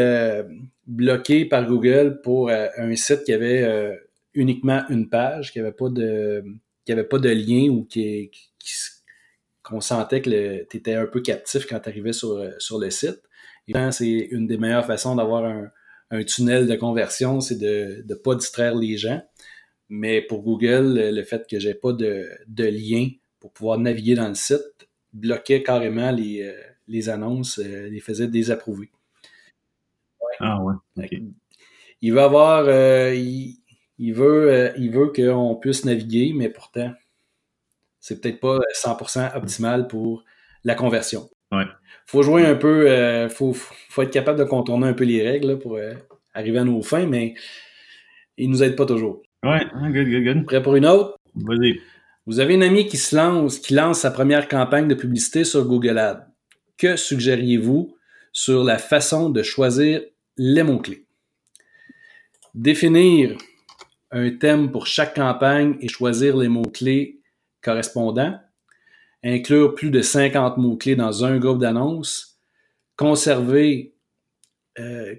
bloqué 0.87 1.45
par 1.45 1.67
Google 1.67 2.21
pour 2.23 2.49
un 2.49 2.95
site 2.95 3.23
qui 3.23 3.33
avait 3.33 3.99
uniquement 4.33 4.83
une 4.89 5.09
page, 5.09 5.51
qui 5.51 5.59
n'avait 5.59 5.71
pas 5.71 5.89
de 5.89 6.43
qui 6.85 6.91
avait 6.91 7.03
pas 7.03 7.19
de 7.19 7.29
lien 7.29 7.69
ou 7.69 7.85
qui, 7.85 8.31
qu'on 9.63 9.81
sentait 9.81 10.21
que 10.21 10.63
tu 10.69 10.77
étais 10.77 10.95
un 10.95 11.05
peu 11.05 11.21
captif 11.21 11.67
quand 11.67 11.79
tu 11.79 11.89
arrivais 11.89 12.13
sur, 12.13 12.43
sur 12.57 12.79
le 12.79 12.89
site. 12.89 13.21
Et 13.67 13.73
c'est 13.91 14.07
une 14.31 14.47
des 14.47 14.57
meilleures 14.57 14.85
façons 14.85 15.15
d'avoir 15.15 15.45
un, 15.45 15.69
un 16.11 16.23
tunnel 16.23 16.67
de 16.67 16.75
conversion, 16.75 17.39
c'est 17.39 17.57
de 17.57 18.03
ne 18.07 18.15
pas 18.15 18.35
distraire 18.35 18.75
les 18.75 18.97
gens. 18.97 19.21
Mais 19.89 20.21
pour 20.21 20.41
Google, 20.41 21.11
le 21.13 21.23
fait 21.23 21.47
que 21.49 21.59
j'ai 21.59 21.73
pas 21.73 21.93
de, 21.93 22.29
de, 22.47 22.65
lien 22.65 23.09
pour 23.39 23.51
pouvoir 23.51 23.77
naviguer 23.77 24.15
dans 24.15 24.27
le 24.27 24.35
site 24.35 24.89
bloquait 25.13 25.63
carrément 25.63 26.11
les, 26.11 26.43
euh, 26.43 26.61
les 26.87 27.09
annonces, 27.09 27.59
euh, 27.59 27.89
les 27.89 27.99
faisait 27.99 28.27
désapprouver. 28.27 28.89
Ah 30.39 30.61
ouais. 30.63 30.75
Il 32.01 32.13
veut 32.13 32.21
avoir, 32.21 32.65
euh, 32.67 33.13
il, 33.13 33.60
veut, 34.09 34.73
il 34.77 34.91
veut 34.91 35.11
qu'on 35.15 35.55
puisse 35.55 35.85
naviguer, 35.85 36.33
mais 36.35 36.49
pourtant, 36.49 36.91
c'est 37.99 38.19
peut-être 38.19 38.39
pas 38.39 38.59
100% 38.73 39.37
optimal 39.37 39.87
pour 39.87 40.23
la 40.63 40.73
conversion. 40.73 41.29
Ouais 41.51 41.65
faut 42.11 42.23
jouer 42.23 42.45
un 42.45 42.55
peu, 42.55 42.89
euh, 42.89 43.29
faut, 43.29 43.53
faut, 43.53 44.01
être 44.01 44.11
capable 44.11 44.37
de 44.37 44.43
contourner 44.43 44.87
un 44.87 44.93
peu 44.93 45.05
les 45.05 45.25
règles 45.25 45.59
pour 45.59 45.77
euh, 45.77 45.93
arriver 46.33 46.59
à 46.59 46.65
nos 46.65 46.81
fins, 46.81 47.05
mais 47.05 47.35
ils 48.37 48.49
nous 48.49 48.63
aident 48.63 48.75
pas 48.75 48.85
toujours. 48.85 49.21
Ouais, 49.43 49.65
good, 49.73 50.09
good, 50.09 50.23
good. 50.23 50.45
Prêt 50.45 50.61
pour 50.61 50.75
une 50.75 50.85
autre? 50.85 51.17
Vas-y. 51.35 51.79
Vous 52.25 52.41
avez 52.41 52.55
une 52.55 52.63
amie 52.63 52.85
qui 52.85 52.97
se 52.97 53.15
lance, 53.15 53.59
qui 53.59 53.73
lance 53.73 53.99
sa 53.99 54.11
première 54.11 54.49
campagne 54.49 54.89
de 54.89 54.93
publicité 54.93 55.45
sur 55.45 55.65
Google 55.65 55.97
Ads. 55.97 56.27
Que 56.77 56.97
suggériez-vous 56.97 57.95
sur 58.33 58.65
la 58.65 58.77
façon 58.77 59.29
de 59.29 59.41
choisir 59.41 60.01
les 60.35 60.63
mots-clés? 60.63 61.05
Définir 62.53 63.37
un 64.11 64.29
thème 64.31 64.71
pour 64.71 64.87
chaque 64.87 65.15
campagne 65.15 65.77
et 65.79 65.87
choisir 65.87 66.37
les 66.37 66.49
mots-clés 66.49 67.21
correspondants 67.61 68.37
inclure 69.23 69.75
plus 69.75 69.91
de 69.91 70.01
50 70.01 70.57
mots-clés 70.57 70.95
dans 70.95 71.25
un 71.25 71.37
groupe 71.37 71.59
d'annonces, 71.59 72.39
conserver, 72.95 73.95
euh, 74.79 75.15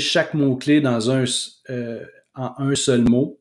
chaque 0.00 0.34
mot-clé 0.34 0.80
dans 0.80 1.10
un, 1.10 1.24
euh, 1.70 2.04
en 2.34 2.52
un 2.58 2.74
seul 2.74 3.02
mot 3.02 3.40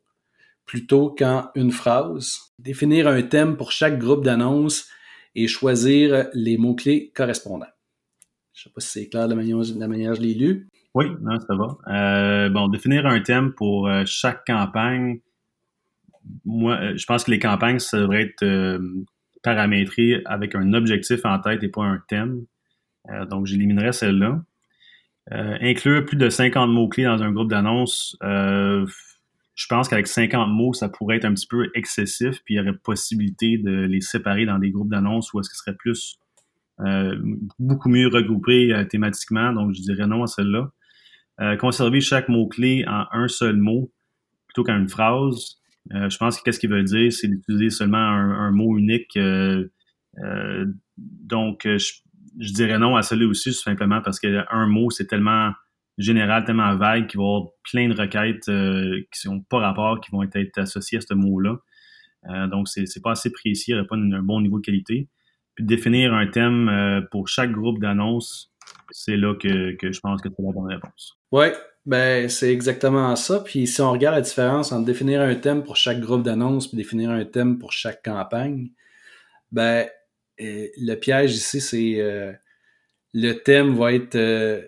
plutôt 0.65 1.09
qu'en 1.17 1.49
une 1.55 1.71
phrase, 1.71 2.39
définir 2.59 3.07
un 3.07 3.21
thème 3.21 3.55
pour 3.55 3.71
chaque 3.71 3.97
groupe 3.97 4.23
d'annonces 4.23 4.87
et 5.33 5.47
choisir 5.47 6.27
les 6.33 6.57
mots-clés 6.57 7.11
correspondants. 7.15 7.65
Je 8.53 8.61
ne 8.61 8.63
sais 8.63 8.73
pas 8.73 8.81
si 8.81 8.89
c'est 8.89 9.07
clair 9.07 9.25
de 9.25 9.29
la 9.29 9.35
manière, 9.35 9.57
la 9.77 9.87
manière 9.87 10.15
je 10.15 10.21
l'ai 10.21 10.33
lu. 10.33 10.67
Oui, 10.97 11.05
non, 11.21 11.39
ça 11.39 11.55
va. 11.55 11.77
Euh, 11.87 12.49
bon, 12.49 12.67
définir 12.69 13.05
un 13.05 13.19
thème 13.21 13.53
pour 13.53 13.89
chaque 14.05 14.45
campagne. 14.45 15.19
Moi, 16.43 16.95
je 16.95 17.05
pense 17.05 17.23
que 17.23 17.31
les 17.31 17.39
campagnes, 17.39 17.79
ça 17.79 17.99
devrait 17.99 18.23
être 18.23 18.79
paramétrer 19.43 20.21
avec 20.25 20.55
un 20.55 20.73
objectif 20.73 21.21
en 21.23 21.39
tête 21.39 21.63
et 21.63 21.69
pas 21.69 21.83
un 21.83 22.01
thème. 22.07 22.45
Euh, 23.09 23.25
donc, 23.25 23.45
j'éliminerais 23.45 23.93
celle-là. 23.93 24.41
Euh, 25.31 25.57
inclure 25.61 26.05
plus 26.05 26.17
de 26.17 26.29
50 26.29 26.69
mots-clés 26.69 27.03
dans 27.03 27.21
un 27.21 27.31
groupe 27.31 27.49
d'annonces, 27.49 28.17
euh, 28.23 28.85
je 29.55 29.65
pense 29.67 29.89
qu'avec 29.89 30.07
50 30.07 30.49
mots, 30.49 30.73
ça 30.73 30.87
pourrait 30.87 31.17
être 31.17 31.25
un 31.25 31.33
petit 31.33 31.47
peu 31.47 31.69
excessif, 31.73 32.41
puis 32.45 32.55
il 32.55 32.57
y 32.57 32.59
aurait 32.59 32.77
possibilité 32.77 33.57
de 33.57 33.71
les 33.71 34.01
séparer 34.01 34.45
dans 34.45 34.59
des 34.59 34.69
groupes 34.69 34.89
d'annonces 34.89 35.33
où 35.33 35.39
est-ce 35.39 35.49
que 35.49 35.55
ce 35.55 35.63
serait 35.63 35.75
plus 35.75 36.19
beaucoup 37.57 37.89
mieux 37.89 38.07
regroupé 38.07 38.85
thématiquement. 38.91 39.51
Donc, 39.51 39.73
je 39.73 39.81
dirais 39.81 40.05
non 40.05 40.21
à 40.21 40.27
celle-là. 40.27 40.69
Conserver 41.59 42.01
chaque 42.01 42.29
mot-clé 42.29 42.85
en 42.87 43.05
un 43.11 43.27
seul 43.27 43.57
mot 43.57 43.91
plutôt 44.47 44.63
qu'en 44.63 44.77
une 44.79 44.89
phrase. 44.89 45.57
Euh, 45.93 46.09
je 46.09 46.17
pense 46.17 46.37
que 46.37 46.43
qu'est-ce 46.43 46.59
qu'il 46.59 46.69
veut 46.69 46.83
dire, 46.83 47.11
c'est 47.13 47.27
d'utiliser 47.27 47.69
seulement 47.69 47.97
un, 47.97 48.51
mot 48.51 48.77
unique. 48.77 49.15
Euh, 49.17 49.67
euh, 50.23 50.65
donc, 50.97 51.61
je, 51.65 52.53
dirais 52.53 52.79
non 52.79 52.95
à 52.95 53.03
celui 53.03 53.25
aussi, 53.25 53.51
tout 53.51 53.57
simplement 53.57 54.01
parce 54.01 54.19
qu'un 54.19 54.67
mot, 54.67 54.89
c'est 54.89 55.07
tellement 55.07 55.51
général, 55.97 56.43
tellement 56.45 56.75
vague 56.75 57.07
qu'il 57.07 57.19
va 57.19 57.23
y 57.23 57.27
avoir 57.27 57.49
plein 57.71 57.89
de 57.89 57.99
requêtes 57.99 58.45
qui 59.11 59.27
n'ont 59.27 59.41
pas 59.41 59.59
rapport, 59.59 59.99
qui 59.99 60.11
vont 60.11 60.23
être, 60.23 60.57
associées 60.57 60.99
à 60.99 61.01
ce 61.01 61.13
mot-là. 61.13 61.57
donc, 62.47 62.67
c'est 62.67 63.01
pas 63.01 63.11
assez 63.11 63.31
précis, 63.31 63.71
il 63.71 63.75
n'y 63.75 63.79
a 63.79 63.85
pas 63.85 63.95
un, 63.95 64.21
bon 64.21 64.41
niveau 64.41 64.59
de 64.59 64.65
qualité. 64.65 65.09
Puis 65.55 65.65
définir 65.65 66.13
un 66.13 66.27
thème 66.27 67.07
pour 67.11 67.27
chaque 67.27 67.51
groupe 67.51 67.79
d'annonces, 67.79 68.53
c'est 68.91 69.17
là 69.17 69.33
que, 69.35 69.75
que 69.75 69.91
je 69.91 69.99
pense 70.01 70.21
que 70.21 70.29
c'est 70.29 70.43
la 70.43 70.51
bonne 70.51 70.71
réponse. 70.71 71.16
Oui, 71.31 71.47
ben, 71.85 72.29
c'est 72.29 72.51
exactement 72.51 73.15
ça. 73.15 73.39
Puis 73.41 73.67
si 73.67 73.81
on 73.81 73.91
regarde 73.91 74.15
la 74.15 74.21
différence 74.21 74.71
entre 74.71 74.85
définir 74.85 75.21
un 75.21 75.35
thème 75.35 75.63
pour 75.63 75.75
chaque 75.75 75.99
groupe 75.99 76.23
d'annonces 76.23 76.73
et 76.73 76.77
définir 76.77 77.09
un 77.11 77.25
thème 77.25 77.59
pour 77.59 77.71
chaque 77.71 78.03
campagne, 78.03 78.71
ben, 79.51 79.87
euh, 80.41 80.67
le 80.77 80.95
piège 80.95 81.35
ici, 81.35 81.61
c'est 81.61 81.99
euh, 82.01 82.33
le 83.13 83.33
thème 83.33 83.75
va 83.75 83.93
être, 83.93 84.15
euh, 84.15 84.61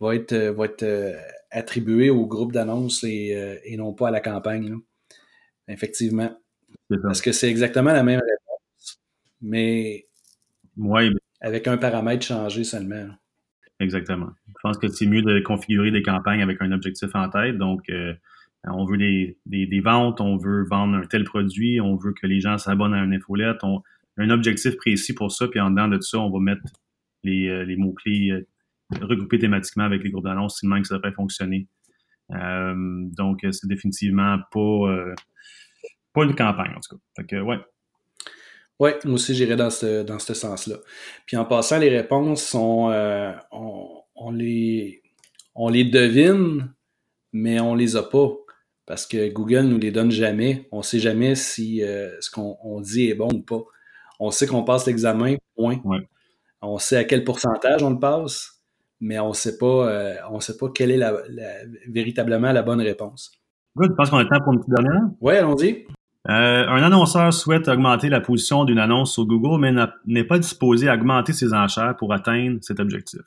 va 0.00 0.14
être, 0.14 0.34
va 0.34 0.64
être 0.66 1.16
attribué 1.50 2.10
au 2.10 2.26
groupe 2.26 2.52
d'annonces 2.52 3.04
et, 3.04 3.60
et, 3.64 3.76
non 3.76 3.94
pas 3.94 4.08
à 4.08 4.10
la 4.10 4.20
campagne. 4.20 4.76
Effectivement. 5.68 6.30
Parce 7.02 7.20
que 7.20 7.32
c'est 7.32 7.48
exactement 7.50 7.92
la 7.92 8.02
même 8.02 8.20
réponse, 8.20 9.00
mais 9.40 10.06
avec 11.40 11.66
un 11.66 11.78
paramètre 11.78 12.24
changé 12.24 12.64
seulement. 12.64 13.08
Exactement. 13.78 14.30
Je 14.48 14.54
pense 14.62 14.78
que 14.78 14.88
c'est 14.88 15.06
mieux 15.06 15.22
de 15.22 15.40
configurer 15.40 15.90
des 15.90 16.02
campagnes 16.02 16.42
avec 16.42 16.62
un 16.62 16.72
objectif 16.72 17.10
en 17.14 17.28
tête. 17.28 17.58
Donc, 17.58 17.88
euh, 17.90 18.14
on 18.64 18.84
veut 18.86 18.96
des, 18.96 19.36
des, 19.46 19.80
ventes, 19.80 20.20
on 20.20 20.38
veut 20.38 20.64
vendre 20.64 20.96
un 20.96 21.02
tel 21.02 21.24
produit, 21.24 21.80
on 21.80 21.96
veut 21.96 22.12
que 22.12 22.26
les 22.26 22.40
gens 22.40 22.58
s'abonnent 22.58 22.94
à 22.94 23.04
une 23.04 23.12
infolette. 23.12 23.58
On 23.62 23.82
un 24.18 24.30
objectif 24.30 24.76
précis 24.78 25.12
pour 25.12 25.30
ça, 25.30 25.46
puis 25.46 25.60
en 25.60 25.68
dedans 25.68 25.88
de 25.88 26.00
ça, 26.00 26.18
on 26.18 26.30
va 26.30 26.40
mettre 26.40 26.62
les, 27.22 27.48
euh, 27.48 27.66
les 27.66 27.76
mots-clés 27.76 28.30
euh, 28.30 28.46
regroupés 29.02 29.38
thématiquement 29.38 29.84
avec 29.84 30.02
les 30.02 30.10
groupes 30.10 30.24
d'annonces, 30.24 30.62
même 30.62 30.80
que 30.80 30.88
ça 30.88 30.94
devrait 30.96 31.12
fonctionner. 31.12 31.68
donc, 32.30 33.44
c'est 33.50 33.66
définitivement 33.66 34.38
pas, 34.50 35.14
pas 36.14 36.24
une 36.24 36.34
campagne, 36.34 36.72
en 36.74 36.80
tout 36.80 36.96
cas. 36.96 37.02
Fait 37.16 37.26
que, 37.26 37.40
ouais, 37.42 37.58
oui, 38.78 38.90
moi 39.04 39.14
aussi, 39.14 39.34
j'irais 39.34 39.56
dans 39.56 39.70
ce, 39.70 40.02
dans 40.02 40.18
ce 40.18 40.34
sens-là. 40.34 40.76
Puis 41.24 41.36
en 41.36 41.44
passant, 41.44 41.78
les 41.78 41.88
réponses 41.88 42.42
sont. 42.42 42.90
Euh, 42.90 43.32
on, 43.50 44.30
les, 44.30 45.02
on 45.54 45.68
les 45.68 45.84
devine, 45.84 46.72
mais 47.32 47.58
on 47.60 47.74
les 47.74 47.96
a 47.96 48.02
pas. 48.02 48.28
Parce 48.84 49.06
que 49.06 49.30
Google 49.32 49.62
nous 49.62 49.78
les 49.78 49.90
donne 49.90 50.10
jamais. 50.10 50.68
On 50.70 50.82
sait 50.82 50.98
jamais 50.98 51.34
si 51.34 51.82
euh, 51.82 52.10
ce 52.20 52.30
qu'on 52.30 52.80
dit 52.80 53.08
est 53.08 53.14
bon 53.14 53.30
ou 53.32 53.40
pas. 53.40 53.62
On 54.20 54.30
sait 54.30 54.46
qu'on 54.46 54.62
passe 54.62 54.86
l'examen, 54.86 55.36
point. 55.56 55.80
On 56.62 56.78
sait 56.78 56.96
à 56.96 57.04
quel 57.04 57.24
pourcentage 57.24 57.82
on 57.82 57.90
le 57.90 57.98
passe, 57.98 58.62
mais 59.00 59.18
on 59.18 59.32
sait 59.32 59.58
pas, 59.58 59.88
euh, 59.88 60.14
on 60.30 60.40
sait 60.40 60.56
pas 60.56 60.68
quelle 60.70 60.90
est 60.90 60.96
la, 60.96 61.14
véritablement 61.88 62.52
la 62.52 62.62
bonne 62.62 62.80
réponse. 62.80 63.32
Good, 63.76 63.90
je 63.90 63.94
pense 63.94 64.10
qu'on 64.10 64.18
a 64.18 64.22
le 64.22 64.28
temps 64.28 64.42
pour 64.42 64.52
une 64.54 64.60
petite 64.60 64.74
dernière? 64.74 65.02
Oui, 65.20 65.34
allons-y. 65.34 65.86
Euh, 66.28 66.66
un 66.68 66.82
annonceur 66.82 67.32
souhaite 67.32 67.68
augmenter 67.68 68.08
la 68.08 68.20
position 68.20 68.64
d'une 68.64 68.80
annonce 68.80 69.12
sur 69.12 69.26
Google, 69.26 69.60
mais 69.60 69.72
n'est 70.06 70.24
pas 70.24 70.38
disposé 70.38 70.88
à 70.88 70.94
augmenter 70.94 71.32
ses 71.32 71.54
enchères 71.54 71.96
pour 71.96 72.12
atteindre 72.12 72.58
cet 72.62 72.80
objectif. 72.80 73.20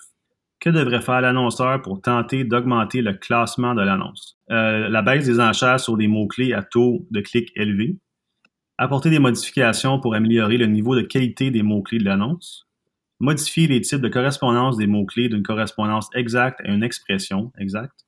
Que 0.59 0.69
devrait 0.69 1.01
faire 1.01 1.21
l'annonceur 1.21 1.81
pour 1.81 2.01
tenter 2.01 2.43
d'augmenter 2.43 3.01
le 3.01 3.13
classement 3.13 3.73
de 3.73 3.81
l'annonce? 3.81 4.37
Euh, 4.51 4.89
la 4.89 5.01
baisse 5.01 5.25
des 5.25 5.39
enchères 5.39 5.79
sur 5.79 5.95
des 5.95 6.07
mots-clés 6.07 6.51
à 6.51 6.61
taux 6.61 7.07
de 7.11 7.21
clic 7.21 7.49
élevé. 7.55 7.97
Apporter 8.77 9.09
des 9.09 9.19
modifications 9.19 10.01
pour 10.01 10.15
améliorer 10.15 10.57
le 10.57 10.65
niveau 10.65 10.95
de 10.95 11.01
qualité 11.01 11.51
des 11.51 11.63
mots-clés 11.63 11.99
de 11.99 12.05
l'annonce. 12.05 12.67
Modifier 13.21 13.67
les 13.67 13.79
types 13.79 14.01
de 14.01 14.09
correspondance 14.09 14.75
des 14.75 14.87
mots-clés 14.87 15.29
d'une 15.29 15.43
correspondance 15.43 16.09
exacte 16.13 16.59
à 16.65 16.69
une 16.69 16.83
expression 16.83 17.53
exacte. 17.57 18.05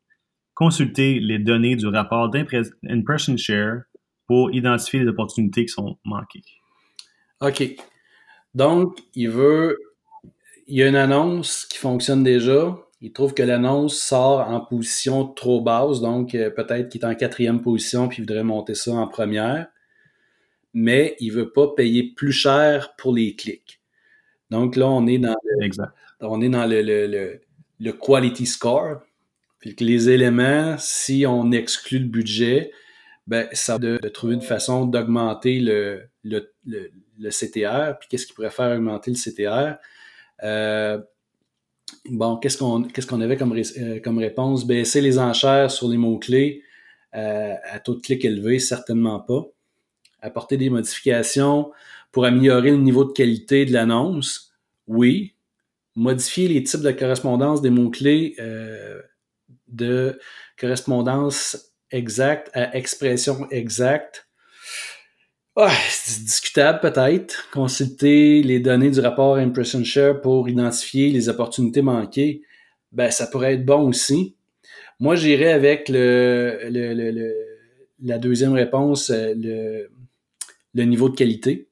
Consulter 0.53 1.21
les 1.21 1.39
données 1.39 1.77
du 1.77 1.88
rapport 1.88 2.29
d'impression 2.29 3.38
share 3.38 3.83
pour 4.31 4.53
identifier 4.53 5.01
les 5.01 5.07
opportunités 5.09 5.65
qui 5.65 5.73
sont 5.73 5.97
manquées. 6.05 6.41
OK. 7.41 7.75
Donc, 8.55 8.97
il 9.13 9.29
veut, 9.29 9.77
il 10.67 10.77
y 10.77 10.83
a 10.83 10.88
une 10.88 10.95
annonce 10.95 11.65
qui 11.65 11.77
fonctionne 11.77 12.23
déjà. 12.23 12.77
Il 13.01 13.11
trouve 13.11 13.33
que 13.33 13.43
l'annonce 13.43 14.00
sort 14.00 14.39
en 14.50 14.61
position 14.61 15.27
trop 15.27 15.59
basse, 15.59 16.00
donc 16.00 16.33
euh, 16.33 16.50
peut-être 16.50 16.88
qu'il 16.88 17.01
est 17.01 17.05
en 17.05 17.13
quatrième 17.13 17.61
position 17.61 18.07
puis 18.07 18.19
il 18.19 18.21
voudrait 18.21 18.45
monter 18.45 18.73
ça 18.73 18.93
en 18.93 19.05
première. 19.05 19.67
Mais 20.73 21.17
il 21.19 21.33
veut 21.33 21.51
pas 21.51 21.67
payer 21.67 22.13
plus 22.15 22.31
cher 22.31 22.95
pour 22.95 23.13
les 23.13 23.35
clics. 23.35 23.81
Donc 24.50 24.77
là, 24.77 24.88
on 24.88 25.07
est 25.07 25.17
dans 25.17 25.35
le, 25.43 25.69
On 26.21 26.39
est 26.39 26.47
dans 26.47 26.65
le, 26.65 26.81
le, 26.81 27.41
le, 27.81 27.91
quality 27.91 28.45
score. 28.45 29.01
Puis 29.59 29.75
que 29.75 29.83
les 29.83 30.09
éléments, 30.09 30.77
si 30.77 31.25
on 31.27 31.51
exclut 31.51 32.00
le 32.00 32.07
budget, 32.07 32.71
ben, 33.31 33.47
ça 33.53 33.79
de, 33.79 33.97
de 33.97 34.09
trouver 34.09 34.33
une 34.35 34.41
façon 34.41 34.85
d'augmenter 34.85 35.61
le, 35.61 36.09
CTR. 37.29 37.97
Puis 37.97 38.09
qu'est-ce 38.09 38.27
qui 38.27 38.33
pourrait 38.33 38.51
faire 38.51 38.75
augmenter 38.75 39.09
le 39.09 39.15
CTR? 39.15 39.77
Euh, 40.43 41.00
bon, 42.09 42.35
qu'est-ce 42.35 42.57
qu'on 42.57 42.83
qu'est-ce 42.83 43.07
qu'on 43.07 43.21
avait 43.21 43.38
comme, 43.38 43.57
euh, 43.57 44.01
comme 44.01 44.17
réponse? 44.17 44.67
Baisser 44.67 45.00
les 45.00 45.17
enchères 45.17 45.71
sur 45.71 45.88
les 45.88 45.95
mots-clés 45.95 46.61
euh, 47.15 47.53
à 47.71 47.79
taux 47.79 47.95
de 47.95 48.01
clic 48.01 48.25
élevé, 48.25 48.59
certainement 48.59 49.21
pas. 49.21 49.45
Apporter 50.21 50.57
des 50.57 50.69
modifications 50.69 51.71
pour 52.11 52.25
améliorer 52.25 52.71
le 52.71 52.77
niveau 52.79 53.05
de 53.05 53.13
qualité 53.13 53.63
de 53.65 53.71
l'annonce, 53.71 54.51
oui. 54.88 55.35
Modifier 55.95 56.50
les 56.50 56.63
types 56.63 56.81
de 56.81 56.91
correspondance 56.91 57.61
des 57.61 57.69
mots-clés 57.69 58.35
de 59.69 60.19
correspondance 60.59 61.70
exacte 61.91 62.50
à 62.53 62.75
expression 62.75 63.48
exacte, 63.51 64.27
c'est 65.89 66.24
discutable 66.24 66.79
peut-être. 66.79 67.50
Consulter 67.51 68.41
les 68.43 68.60
données 68.60 68.91
du 68.91 69.00
rapport 69.00 69.36
Impression 69.36 69.83
Share 69.83 70.21
pour 70.21 70.50
identifier 70.50 71.10
les 71.10 71.29
opportunités 71.29 71.81
manquées, 71.81 72.43
ben 72.91 73.12
ça 73.12 73.27
pourrait 73.27 73.55
être 73.55 73.65
bon 73.65 73.89
aussi. 73.89 74.36
Moi, 75.00 75.15
j'irais 75.15 75.51
avec 75.51 75.89
le, 75.89 76.60
le, 76.69 77.33
la 78.01 78.17
deuxième 78.19 78.53
réponse, 78.53 79.10
euh, 79.10 79.33
le, 79.36 79.91
le, 80.74 80.83
niveau 80.83 81.10
de 81.10 81.15
qualité. 81.15 81.69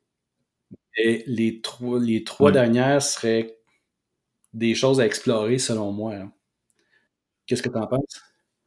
Et 0.97 1.23
les 1.27 1.61
trois, 1.61 1.99
les 1.99 2.23
trois 2.23 2.51
dernières 2.51 3.01
seraient 3.01 3.57
des 4.53 4.75
choses 4.75 4.99
à 4.99 5.05
explorer 5.05 5.59
selon 5.59 5.91
moi. 5.91 6.15
Qu'est-ce 7.45 7.63
que 7.63 7.69
tu 7.69 7.77
en 7.77 7.87
penses? 7.87 8.21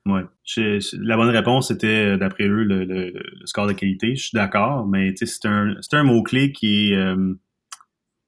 Ouais. 0.07 0.23
La 0.99 1.17
bonne 1.17 1.29
réponse 1.29 1.71
était, 1.71 2.15
euh, 2.15 2.17
d'après 2.17 2.45
eux, 2.45 2.65
le, 2.65 2.85
le, 2.85 3.13
score 3.45 3.69
de 3.69 3.73
qualité. 3.73 4.17
Je 4.17 4.23
suis 4.25 4.35
d'accord, 4.37 4.87
mais 4.87 5.15
c'est 5.17 5.47
un, 5.47 5.77
un 5.93 6.03
mot-clé 6.03 6.53
qui 6.53 6.91
est 6.91 6.97
euh, 6.97 7.35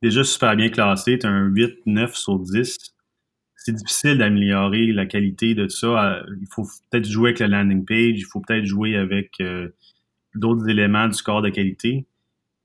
déjà 0.01 0.23
super 0.23 0.55
bien 0.55 0.69
classé. 0.69 1.19
Tu 1.19 1.27
un 1.27 1.47
8, 1.47 1.79
9 1.87 2.15
sur 2.15 2.39
10. 2.39 2.79
C'est 3.57 3.73
difficile 3.73 4.19
d'améliorer 4.19 4.93
la 4.93 5.07
qualité 5.07 5.55
de 5.55 5.67
ça. 5.69 6.23
Il 6.41 6.47
faut 6.53 6.67
peut-être 6.91 7.09
jouer 7.09 7.31
avec 7.31 7.41
la 7.41 7.49
landing 7.49 7.85
page, 7.85 8.19
il 8.19 8.27
faut 8.31 8.41
peut-être 8.41 8.67
jouer 8.67 8.97
avec 8.97 9.41
euh, 9.41 9.71
d'autres 10.35 10.69
éléments 10.69 11.09
du 11.09 11.15
score 11.15 11.43
de 11.43 11.49
qualité. 11.49 12.07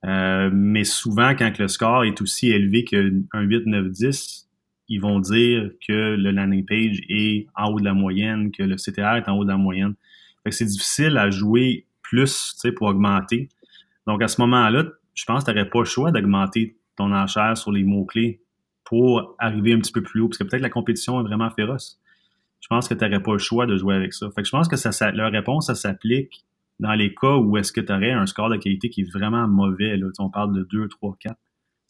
mais 0.04 0.84
souvent, 0.84 1.34
quand 1.34 1.58
le 1.58 1.68
score 1.68 2.04
est 2.04 2.20
aussi 2.20 2.50
élevé 2.50 2.84
qu'un 2.84 3.22
8, 3.34 3.66
9, 3.66 3.88
10, 3.90 4.49
ils 4.90 5.00
vont 5.00 5.20
dire 5.20 5.70
que 5.86 6.16
le 6.16 6.32
landing 6.32 6.66
page 6.66 7.00
est 7.08 7.46
en 7.56 7.70
haut 7.70 7.78
de 7.78 7.84
la 7.84 7.94
moyenne, 7.94 8.50
que 8.50 8.64
le 8.64 8.74
CTR 8.74 9.16
est 9.16 9.28
en 9.28 9.38
haut 9.38 9.44
de 9.44 9.50
la 9.50 9.56
moyenne. 9.56 9.94
C'est 10.50 10.64
difficile 10.64 11.16
à 11.16 11.30
jouer 11.30 11.86
plus, 12.02 12.56
pour 12.76 12.88
augmenter. 12.88 13.48
Donc, 14.08 14.20
à 14.20 14.26
ce 14.26 14.40
moment-là, 14.40 14.84
je 15.14 15.24
pense 15.24 15.44
que 15.44 15.50
tu 15.50 15.56
n'aurais 15.56 15.70
pas 15.70 15.78
le 15.78 15.84
choix 15.84 16.10
d'augmenter 16.10 16.76
ton 16.96 17.12
enchère 17.12 17.56
sur 17.56 17.70
les 17.70 17.84
mots-clés 17.84 18.42
pour 18.84 19.36
arriver 19.38 19.72
un 19.72 19.78
petit 19.78 19.92
peu 19.92 20.02
plus 20.02 20.22
haut, 20.22 20.28
parce 20.28 20.38
que 20.38 20.44
peut-être 20.44 20.60
la 20.62 20.70
compétition 20.70 21.20
est 21.20 21.22
vraiment 21.24 21.50
féroce. 21.50 22.00
Je 22.60 22.66
pense 22.66 22.88
que 22.88 22.94
tu 22.94 23.04
n'aurais 23.04 23.22
pas 23.22 23.32
le 23.32 23.38
choix 23.38 23.66
de 23.66 23.76
jouer 23.76 23.94
avec 23.94 24.12
ça. 24.12 24.26
Je 24.36 24.50
pense 24.50 24.66
que 24.66 25.16
leur 25.16 25.30
réponse, 25.30 25.68
ça 25.68 25.76
s'applique 25.76 26.44
dans 26.80 26.94
les 26.94 27.14
cas 27.14 27.36
où 27.36 27.56
est-ce 27.56 27.70
que 27.72 27.80
tu 27.80 27.92
aurais 27.92 28.10
un 28.10 28.26
score 28.26 28.48
de 28.48 28.56
qualité 28.56 28.90
qui 28.90 29.02
est 29.02 29.12
vraiment 29.12 29.46
mauvais. 29.46 29.96
On 30.18 30.30
parle 30.30 30.52
de 30.52 30.64
2, 30.64 30.88
3, 30.88 31.16
4 31.20 31.36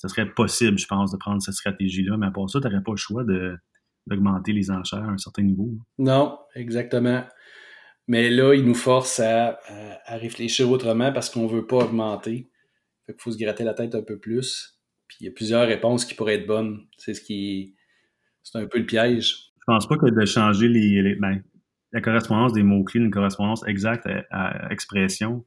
ce 0.00 0.08
serait 0.08 0.30
possible, 0.30 0.78
je 0.78 0.86
pense, 0.86 1.12
de 1.12 1.18
prendre 1.18 1.42
cette 1.42 1.54
stratégie-là. 1.54 2.16
Mais 2.16 2.30
pour 2.32 2.48
ça, 2.48 2.58
tu 2.58 2.66
n'aurais 2.66 2.82
pas 2.82 2.92
le 2.92 2.96
choix 2.96 3.22
d'augmenter 4.06 4.54
les 4.54 4.70
enchères 4.70 5.04
à 5.04 5.10
un 5.10 5.18
certain 5.18 5.42
niveau. 5.42 5.68
Non, 5.98 6.38
exactement. 6.54 7.22
Mais 8.08 8.30
là, 8.30 8.54
il 8.54 8.64
nous 8.64 8.74
force 8.74 9.20
à, 9.20 9.58
réfléchir 10.06 10.70
autrement 10.70 11.12
parce 11.12 11.28
qu'on 11.28 11.42
ne 11.42 11.52
veut 11.52 11.66
pas 11.66 11.84
augmenter. 11.84 12.48
Fait 13.04 13.12
qu'il 13.12 13.20
faut 13.20 13.30
se 13.30 13.36
gratter 13.36 13.62
la 13.62 13.74
tête 13.74 13.94
un 13.94 14.00
peu 14.00 14.18
plus. 14.18 14.80
Puis 15.06 15.18
il 15.20 15.26
y 15.26 15.28
a 15.28 15.32
plusieurs 15.32 15.66
réponses 15.66 16.06
qui 16.06 16.14
pourraient 16.14 16.36
être 16.36 16.46
bonnes. 16.46 16.86
C'est 16.96 17.12
ce 17.12 17.20
qui. 17.20 17.76
C'est 18.42 18.58
un 18.58 18.66
peu 18.66 18.78
le 18.78 18.86
piège. 18.86 19.52
Je 19.58 19.64
pense 19.66 19.86
pas 19.86 19.98
que 19.98 20.10
de 20.10 20.24
changer 20.24 20.68
les, 20.68 21.14
ben, 21.16 21.42
la 21.92 22.00
correspondance 22.00 22.54
des 22.54 22.62
mots-clés, 22.62 23.02
une 23.02 23.10
correspondance 23.10 23.62
exacte 23.66 24.08
à, 24.30 24.72
expression, 24.72 25.44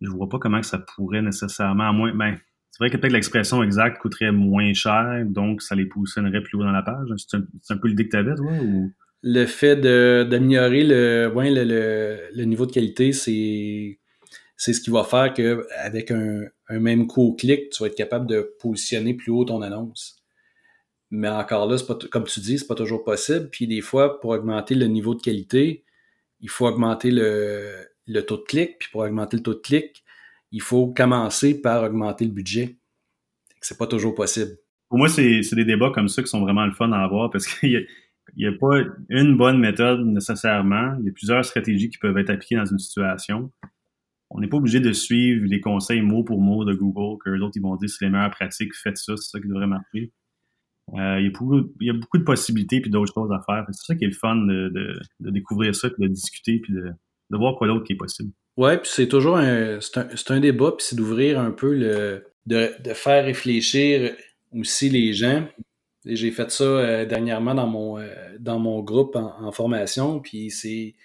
je 0.00 0.08
vois 0.08 0.28
pas 0.30 0.38
comment 0.38 0.62
ça 0.62 0.78
pourrait 0.78 1.20
nécessairement, 1.20 1.90
à 1.90 1.92
moins. 1.92 2.14
Ben, 2.14 2.38
c'est 2.70 2.84
vrai 2.84 2.90
que 2.90 2.96
peut-être 2.96 3.12
l'expression 3.12 3.62
exacte 3.62 3.98
coûterait 3.98 4.32
moins 4.32 4.72
cher, 4.72 5.24
donc 5.26 5.62
ça 5.62 5.74
les 5.74 5.86
positionnerait 5.86 6.42
plus 6.42 6.56
haut 6.56 6.62
dans 6.62 6.70
la 6.70 6.82
page. 6.82 7.08
C'est 7.16 7.36
un, 7.72 7.76
peu 7.76 7.88
l'idée 7.88 8.04
que 8.04 8.10
tu 8.10 8.16
avais, 8.16 8.34
toi? 8.34 8.52
Ou? 8.52 8.92
Le 9.22 9.46
fait 9.46 9.76
d'améliorer 9.76 10.84
le, 10.84 11.32
ouais, 11.34 11.50
le, 11.50 12.28
le, 12.32 12.44
niveau 12.44 12.66
de 12.66 12.72
qualité, 12.72 13.12
c'est 13.12 13.98
ce 14.56 14.80
qui 14.80 14.90
va 14.90 15.02
faire 15.02 15.34
qu'avec 15.34 16.12
un, 16.12 16.44
un 16.68 16.78
même 16.78 17.06
coup 17.08 17.34
clic, 17.36 17.70
tu 17.70 17.82
vas 17.82 17.88
être 17.88 17.96
capable 17.96 18.26
de 18.26 18.54
positionner 18.60 19.14
plus 19.14 19.32
haut 19.32 19.44
ton 19.44 19.62
annonce. 19.62 20.22
Mais 21.10 21.28
encore 21.28 21.66
là, 21.66 21.76
pas 21.86 21.98
comme 22.10 22.24
tu 22.24 22.40
dis, 22.40 22.58
c'est 22.58 22.66
pas 22.66 22.74
toujours 22.74 23.02
possible. 23.02 23.48
Puis 23.50 23.66
des 23.66 23.80
fois, 23.80 24.20
pour 24.20 24.30
augmenter 24.30 24.74
le 24.74 24.86
niveau 24.86 25.14
de 25.14 25.22
qualité, 25.22 25.84
il 26.40 26.50
faut 26.50 26.66
augmenter 26.66 27.10
le, 27.10 27.72
le 28.06 28.22
taux 28.22 28.36
de 28.36 28.42
clic. 28.42 28.78
Puis 28.78 28.88
pour 28.92 29.00
augmenter 29.00 29.36
le 29.38 29.42
taux 29.42 29.54
de 29.54 29.60
clic, 29.60 30.04
il 30.50 30.62
faut 30.62 30.88
commencer 30.88 31.60
par 31.60 31.82
augmenter 31.82 32.24
le 32.24 32.32
budget. 32.32 32.78
C'est 33.60 33.78
pas 33.78 33.86
toujours 33.86 34.14
possible. 34.14 34.52
Pour 34.88 34.98
moi, 34.98 35.08
c'est 35.08 35.42
des 35.52 35.64
débats 35.64 35.90
comme 35.94 36.08
ça 36.08 36.22
qui 36.22 36.28
sont 36.28 36.40
vraiment 36.40 36.64
le 36.64 36.72
fun 36.72 36.90
à 36.92 37.02
avoir 37.02 37.30
parce 37.30 37.46
qu'il 37.46 37.86
n'y 38.36 38.46
a, 38.46 38.52
pas 38.52 38.80
une 39.10 39.36
bonne 39.36 39.58
méthode 39.58 40.06
nécessairement. 40.06 40.96
Il 41.00 41.06
y 41.06 41.08
a 41.08 41.12
plusieurs 41.12 41.44
stratégies 41.44 41.90
qui 41.90 41.98
peuvent 41.98 42.16
être 42.16 42.30
appliquées 42.30 42.56
dans 42.56 42.64
une 42.64 42.78
situation. 42.78 43.52
On 44.30 44.40
n'est 44.40 44.48
pas 44.48 44.56
obligé 44.58 44.80
de 44.80 44.92
suivre 44.92 45.46
les 45.46 45.60
conseils 45.60 46.00
mot 46.00 46.22
pour 46.22 46.40
mot 46.40 46.64
de 46.64 46.74
Google, 46.74 47.18
que 47.24 47.30
les 47.30 47.40
autres 47.40 47.56
ils 47.56 47.62
vont 47.62 47.76
dire 47.76 47.88
c'est 47.88 48.04
les 48.04 48.10
meilleures 48.10 48.30
pratiques, 48.30 48.74
faites 48.74 48.98
ça, 48.98 49.16
c'est 49.16 49.30
ça 49.30 49.40
qui 49.40 49.48
devrait 49.48 49.66
marcher. 49.66 50.12
Euh, 50.94 51.20
il, 51.20 51.24
y 51.24 51.26
a 51.26 51.30
beaucoup, 51.30 51.56
il, 51.80 51.86
y 51.86 51.90
a 51.90 51.92
beaucoup, 51.92 52.18
de 52.18 52.24
possibilités 52.24 52.80
puis 52.80 52.90
d'autres 52.90 53.12
choses 53.12 53.30
à 53.32 53.42
faire. 53.44 53.64
C'est 53.72 53.86
ça 53.86 53.94
qui 53.94 54.04
est 54.04 54.08
le 54.08 54.14
fun 54.14 54.36
de, 54.36 54.70
de, 55.20 55.30
découvrir 55.30 55.74
ça, 55.74 55.90
puis 55.90 56.02
de 56.02 56.08
discuter, 56.08 56.60
puis 56.60 56.72
de, 56.72 56.92
de 57.30 57.36
voir 57.36 57.56
quoi 57.56 57.68
d'autre 57.68 57.84
qui 57.84 57.92
est 57.92 57.96
possible. 57.96 58.32
Ouais, 58.58 58.76
puis 58.76 58.90
c'est 58.92 59.06
toujours 59.06 59.36
un, 59.36 59.80
c'est 59.80 59.98
un, 59.98 60.34
un, 60.34 60.40
débat, 60.40 60.72
puis 60.76 60.84
c'est 60.84 60.96
d'ouvrir 60.96 61.38
un 61.38 61.52
peu 61.52 61.72
le, 61.72 62.26
de, 62.46 62.72
de, 62.80 62.92
faire 62.92 63.24
réfléchir 63.24 64.16
aussi 64.52 64.88
les 64.90 65.12
gens. 65.12 65.46
Et 66.04 66.16
j'ai 66.16 66.32
fait 66.32 66.50
ça 66.50 66.64
euh, 66.64 67.06
dernièrement 67.06 67.54
dans 67.54 67.68
mon, 67.68 68.00
euh, 68.00 68.12
dans 68.40 68.58
mon 68.58 68.80
groupe 68.82 69.14
en, 69.14 69.52
formation, 69.52 70.18
puis 70.18 70.50
c'est, 70.50 70.96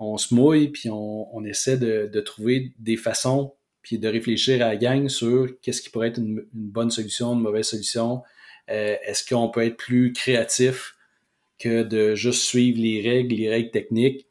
on 0.00 0.18
se 0.18 0.34
mouille, 0.34 0.70
puis 0.70 0.90
on, 0.90 1.32
on 1.32 1.44
essaie 1.44 1.76
de, 1.76 2.10
de, 2.12 2.20
trouver 2.20 2.72
des 2.80 2.96
façons, 2.96 3.54
puis 3.82 4.00
de 4.00 4.08
réfléchir 4.08 4.56
à 4.56 4.70
la 4.70 4.76
gang 4.76 5.08
sur 5.08 5.48
qu'est-ce 5.62 5.82
qui 5.82 5.90
pourrait 5.90 6.08
être 6.08 6.18
une, 6.18 6.44
bonne 6.52 6.90
solution, 6.90 7.34
une 7.34 7.40
mauvaise 7.40 7.66
solution. 7.66 8.24
Euh, 8.68 8.96
est-ce 9.06 9.24
qu'on 9.24 9.48
peut 9.48 9.64
être 9.64 9.76
plus 9.76 10.12
créatif 10.12 10.96
que 11.60 11.84
de 11.84 12.16
juste 12.16 12.42
suivre 12.42 12.80
les 12.80 13.00
règles, 13.00 13.36
les 13.36 13.48
règles 13.48 13.70
techniques? 13.70 14.26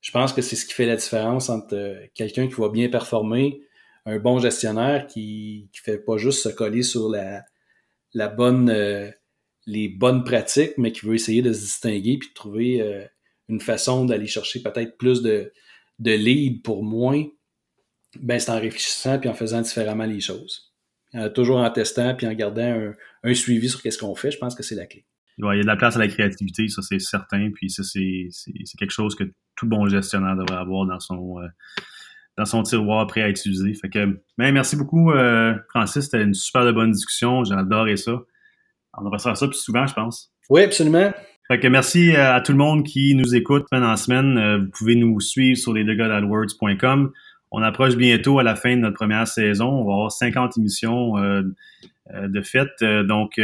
Je 0.00 0.10
pense 0.12 0.32
que 0.32 0.42
c'est 0.42 0.56
ce 0.56 0.64
qui 0.64 0.72
fait 0.72 0.86
la 0.86 0.96
différence 0.96 1.50
entre 1.50 1.74
euh, 1.74 2.06
quelqu'un 2.14 2.48
qui 2.48 2.54
va 2.54 2.68
bien 2.68 2.88
performer, 2.88 3.60
un 4.06 4.18
bon 4.18 4.38
gestionnaire 4.38 5.06
qui 5.06 5.68
ne 5.74 5.78
fait 5.80 5.98
pas 5.98 6.16
juste 6.16 6.42
se 6.42 6.48
coller 6.48 6.82
sur 6.82 7.10
la, 7.10 7.44
la 8.14 8.28
bonne, 8.28 8.70
euh, 8.70 9.10
les 9.66 9.88
bonnes 9.88 10.24
pratiques, 10.24 10.78
mais 10.78 10.92
qui 10.92 11.04
veut 11.04 11.14
essayer 11.14 11.42
de 11.42 11.52
se 11.52 11.60
distinguer 11.60 12.18
puis 12.18 12.30
de 12.30 12.34
trouver 12.34 12.80
euh, 12.80 13.04
une 13.48 13.60
façon 13.60 14.06
d'aller 14.06 14.26
chercher 14.26 14.62
peut-être 14.62 14.96
plus 14.96 15.22
de, 15.22 15.52
de 15.98 16.12
lead 16.12 16.62
pour 16.62 16.82
moins. 16.82 17.24
Ben, 18.18 18.40
c'est 18.40 18.50
en 18.50 18.58
réfléchissant 18.60 19.18
puis 19.18 19.28
en 19.28 19.34
faisant 19.34 19.60
différemment 19.60 20.06
les 20.06 20.20
choses. 20.20 20.72
toujours 21.34 21.58
en 21.58 21.70
testant 21.70 22.14
puis 22.14 22.26
en 22.26 22.32
gardant 22.32 22.62
un, 22.62 22.94
un 23.22 23.34
suivi 23.34 23.68
sur 23.68 23.82
qu'est-ce 23.82 23.98
qu'on 23.98 24.14
fait, 24.14 24.30
je 24.30 24.38
pense 24.38 24.54
que 24.54 24.62
c'est 24.62 24.74
la 24.74 24.86
clé 24.86 25.04
il 25.48 25.56
y 25.56 25.60
a 25.60 25.62
de 25.62 25.66
la 25.66 25.76
place 25.76 25.96
à 25.96 25.98
la 25.98 26.08
créativité, 26.08 26.68
ça 26.68 26.82
c'est 26.82 26.98
certain. 26.98 27.50
Puis 27.54 27.70
ça, 27.70 27.82
c'est 27.82 28.28
quelque 28.78 28.92
chose 28.92 29.14
que 29.14 29.24
tout 29.60 29.66
bon 29.66 29.86
gestionnaire 29.88 30.36
devrait 30.36 30.58
avoir 30.58 30.86
dans 30.86 30.98
son 30.98 31.38
euh, 31.40 31.46
dans 32.38 32.46
son 32.46 32.62
tiroir 32.62 33.06
prêt 33.06 33.22
à 33.22 33.28
utiliser. 33.28 33.74
Fait 33.74 33.90
que 33.90 34.18
mais 34.38 34.50
merci 34.52 34.76
beaucoup, 34.76 35.12
euh, 35.12 35.54
Francis. 35.68 36.04
C'était 36.04 36.22
une 36.22 36.34
super 36.34 36.64
de 36.64 36.72
bonne 36.72 36.92
discussion. 36.92 37.44
J'ai 37.44 37.54
adoré 37.54 37.96
ça. 37.96 38.22
On 38.96 39.04
devrait 39.04 39.18
faire 39.18 39.36
ça 39.36 39.46
plus 39.46 39.58
souvent, 39.58 39.86
je 39.86 39.94
pense. 39.94 40.32
Oui, 40.48 40.62
absolument. 40.62 41.12
Fait 41.48 41.60
que 41.60 41.68
merci 41.68 42.16
à 42.16 42.40
tout 42.40 42.52
le 42.52 42.58
monde 42.58 42.84
qui 42.84 43.14
nous 43.14 43.34
écoute 43.34 43.66
semaine 43.70 43.84
en 43.84 43.96
semaine. 43.96 44.38
Euh, 44.38 44.58
vous 44.58 44.70
pouvez 44.70 44.96
nous 44.96 45.20
suivre 45.20 45.58
sur 45.58 45.74
les 45.74 45.84
On 47.50 47.62
approche 47.62 47.96
bientôt 47.96 48.38
à 48.38 48.42
la 48.42 48.56
fin 48.56 48.76
de 48.76 48.80
notre 48.80 48.96
première 48.96 49.28
saison. 49.28 49.68
On 49.68 49.84
va 49.84 49.92
avoir 49.92 50.12
50 50.12 50.56
émissions 50.56 51.14
de 51.16 52.42
fait. 52.42 52.70
donc, 53.04 53.40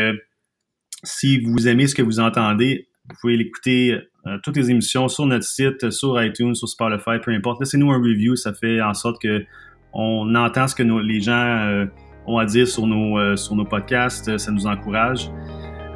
si 1.02 1.40
vous 1.40 1.68
aimez 1.68 1.86
ce 1.86 1.94
que 1.94 2.02
vous 2.02 2.20
entendez, 2.20 2.88
vous 3.08 3.16
pouvez 3.20 3.36
l'écouter 3.36 3.98
toutes 4.42 4.56
les 4.56 4.70
émissions 4.70 5.08
sur 5.08 5.26
notre 5.26 5.44
site, 5.44 5.90
sur 5.90 6.22
iTunes, 6.22 6.54
sur 6.54 6.68
Spotify, 6.68 7.18
peu 7.22 7.32
importe. 7.32 7.60
Laissez-nous 7.60 7.92
un 7.92 7.98
review, 7.98 8.36
ça 8.36 8.52
fait 8.52 8.80
en 8.80 8.94
sorte 8.94 9.20
que 9.20 9.44
on 9.92 10.34
entend 10.34 10.66
ce 10.66 10.74
que 10.74 10.82
les 10.82 11.20
gens 11.20 11.86
ont 12.26 12.38
à 12.38 12.44
dire 12.44 12.66
sur 12.66 12.86
nos, 12.86 13.36
sur 13.36 13.54
nos 13.54 13.64
podcasts, 13.64 14.36
ça 14.36 14.50
nous 14.50 14.66
encourage. 14.66 15.30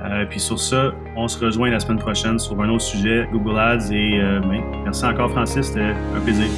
Euh, 0.03 0.25
puis 0.25 0.41
sur 0.41 0.59
ça, 0.59 0.93
on 1.17 1.29
se 1.29 1.45
rejoint 1.45 1.71
la 1.71 1.81
semaine 1.81 1.99
prochaine 1.99 2.39
sur 2.39 2.61
un 2.61 2.71
autre 2.71 2.85
sujet, 2.85 3.29
Google 3.33 3.59
Ads. 3.59 3.93
Et 3.93 4.21
euh, 4.21 4.41
ben, 4.41 4.63
merci 4.85 5.05
encore, 5.05 5.31
Francis. 5.31 5.67
C'était 5.67 5.95
un 6.17 6.21
plaisir. 6.21 6.49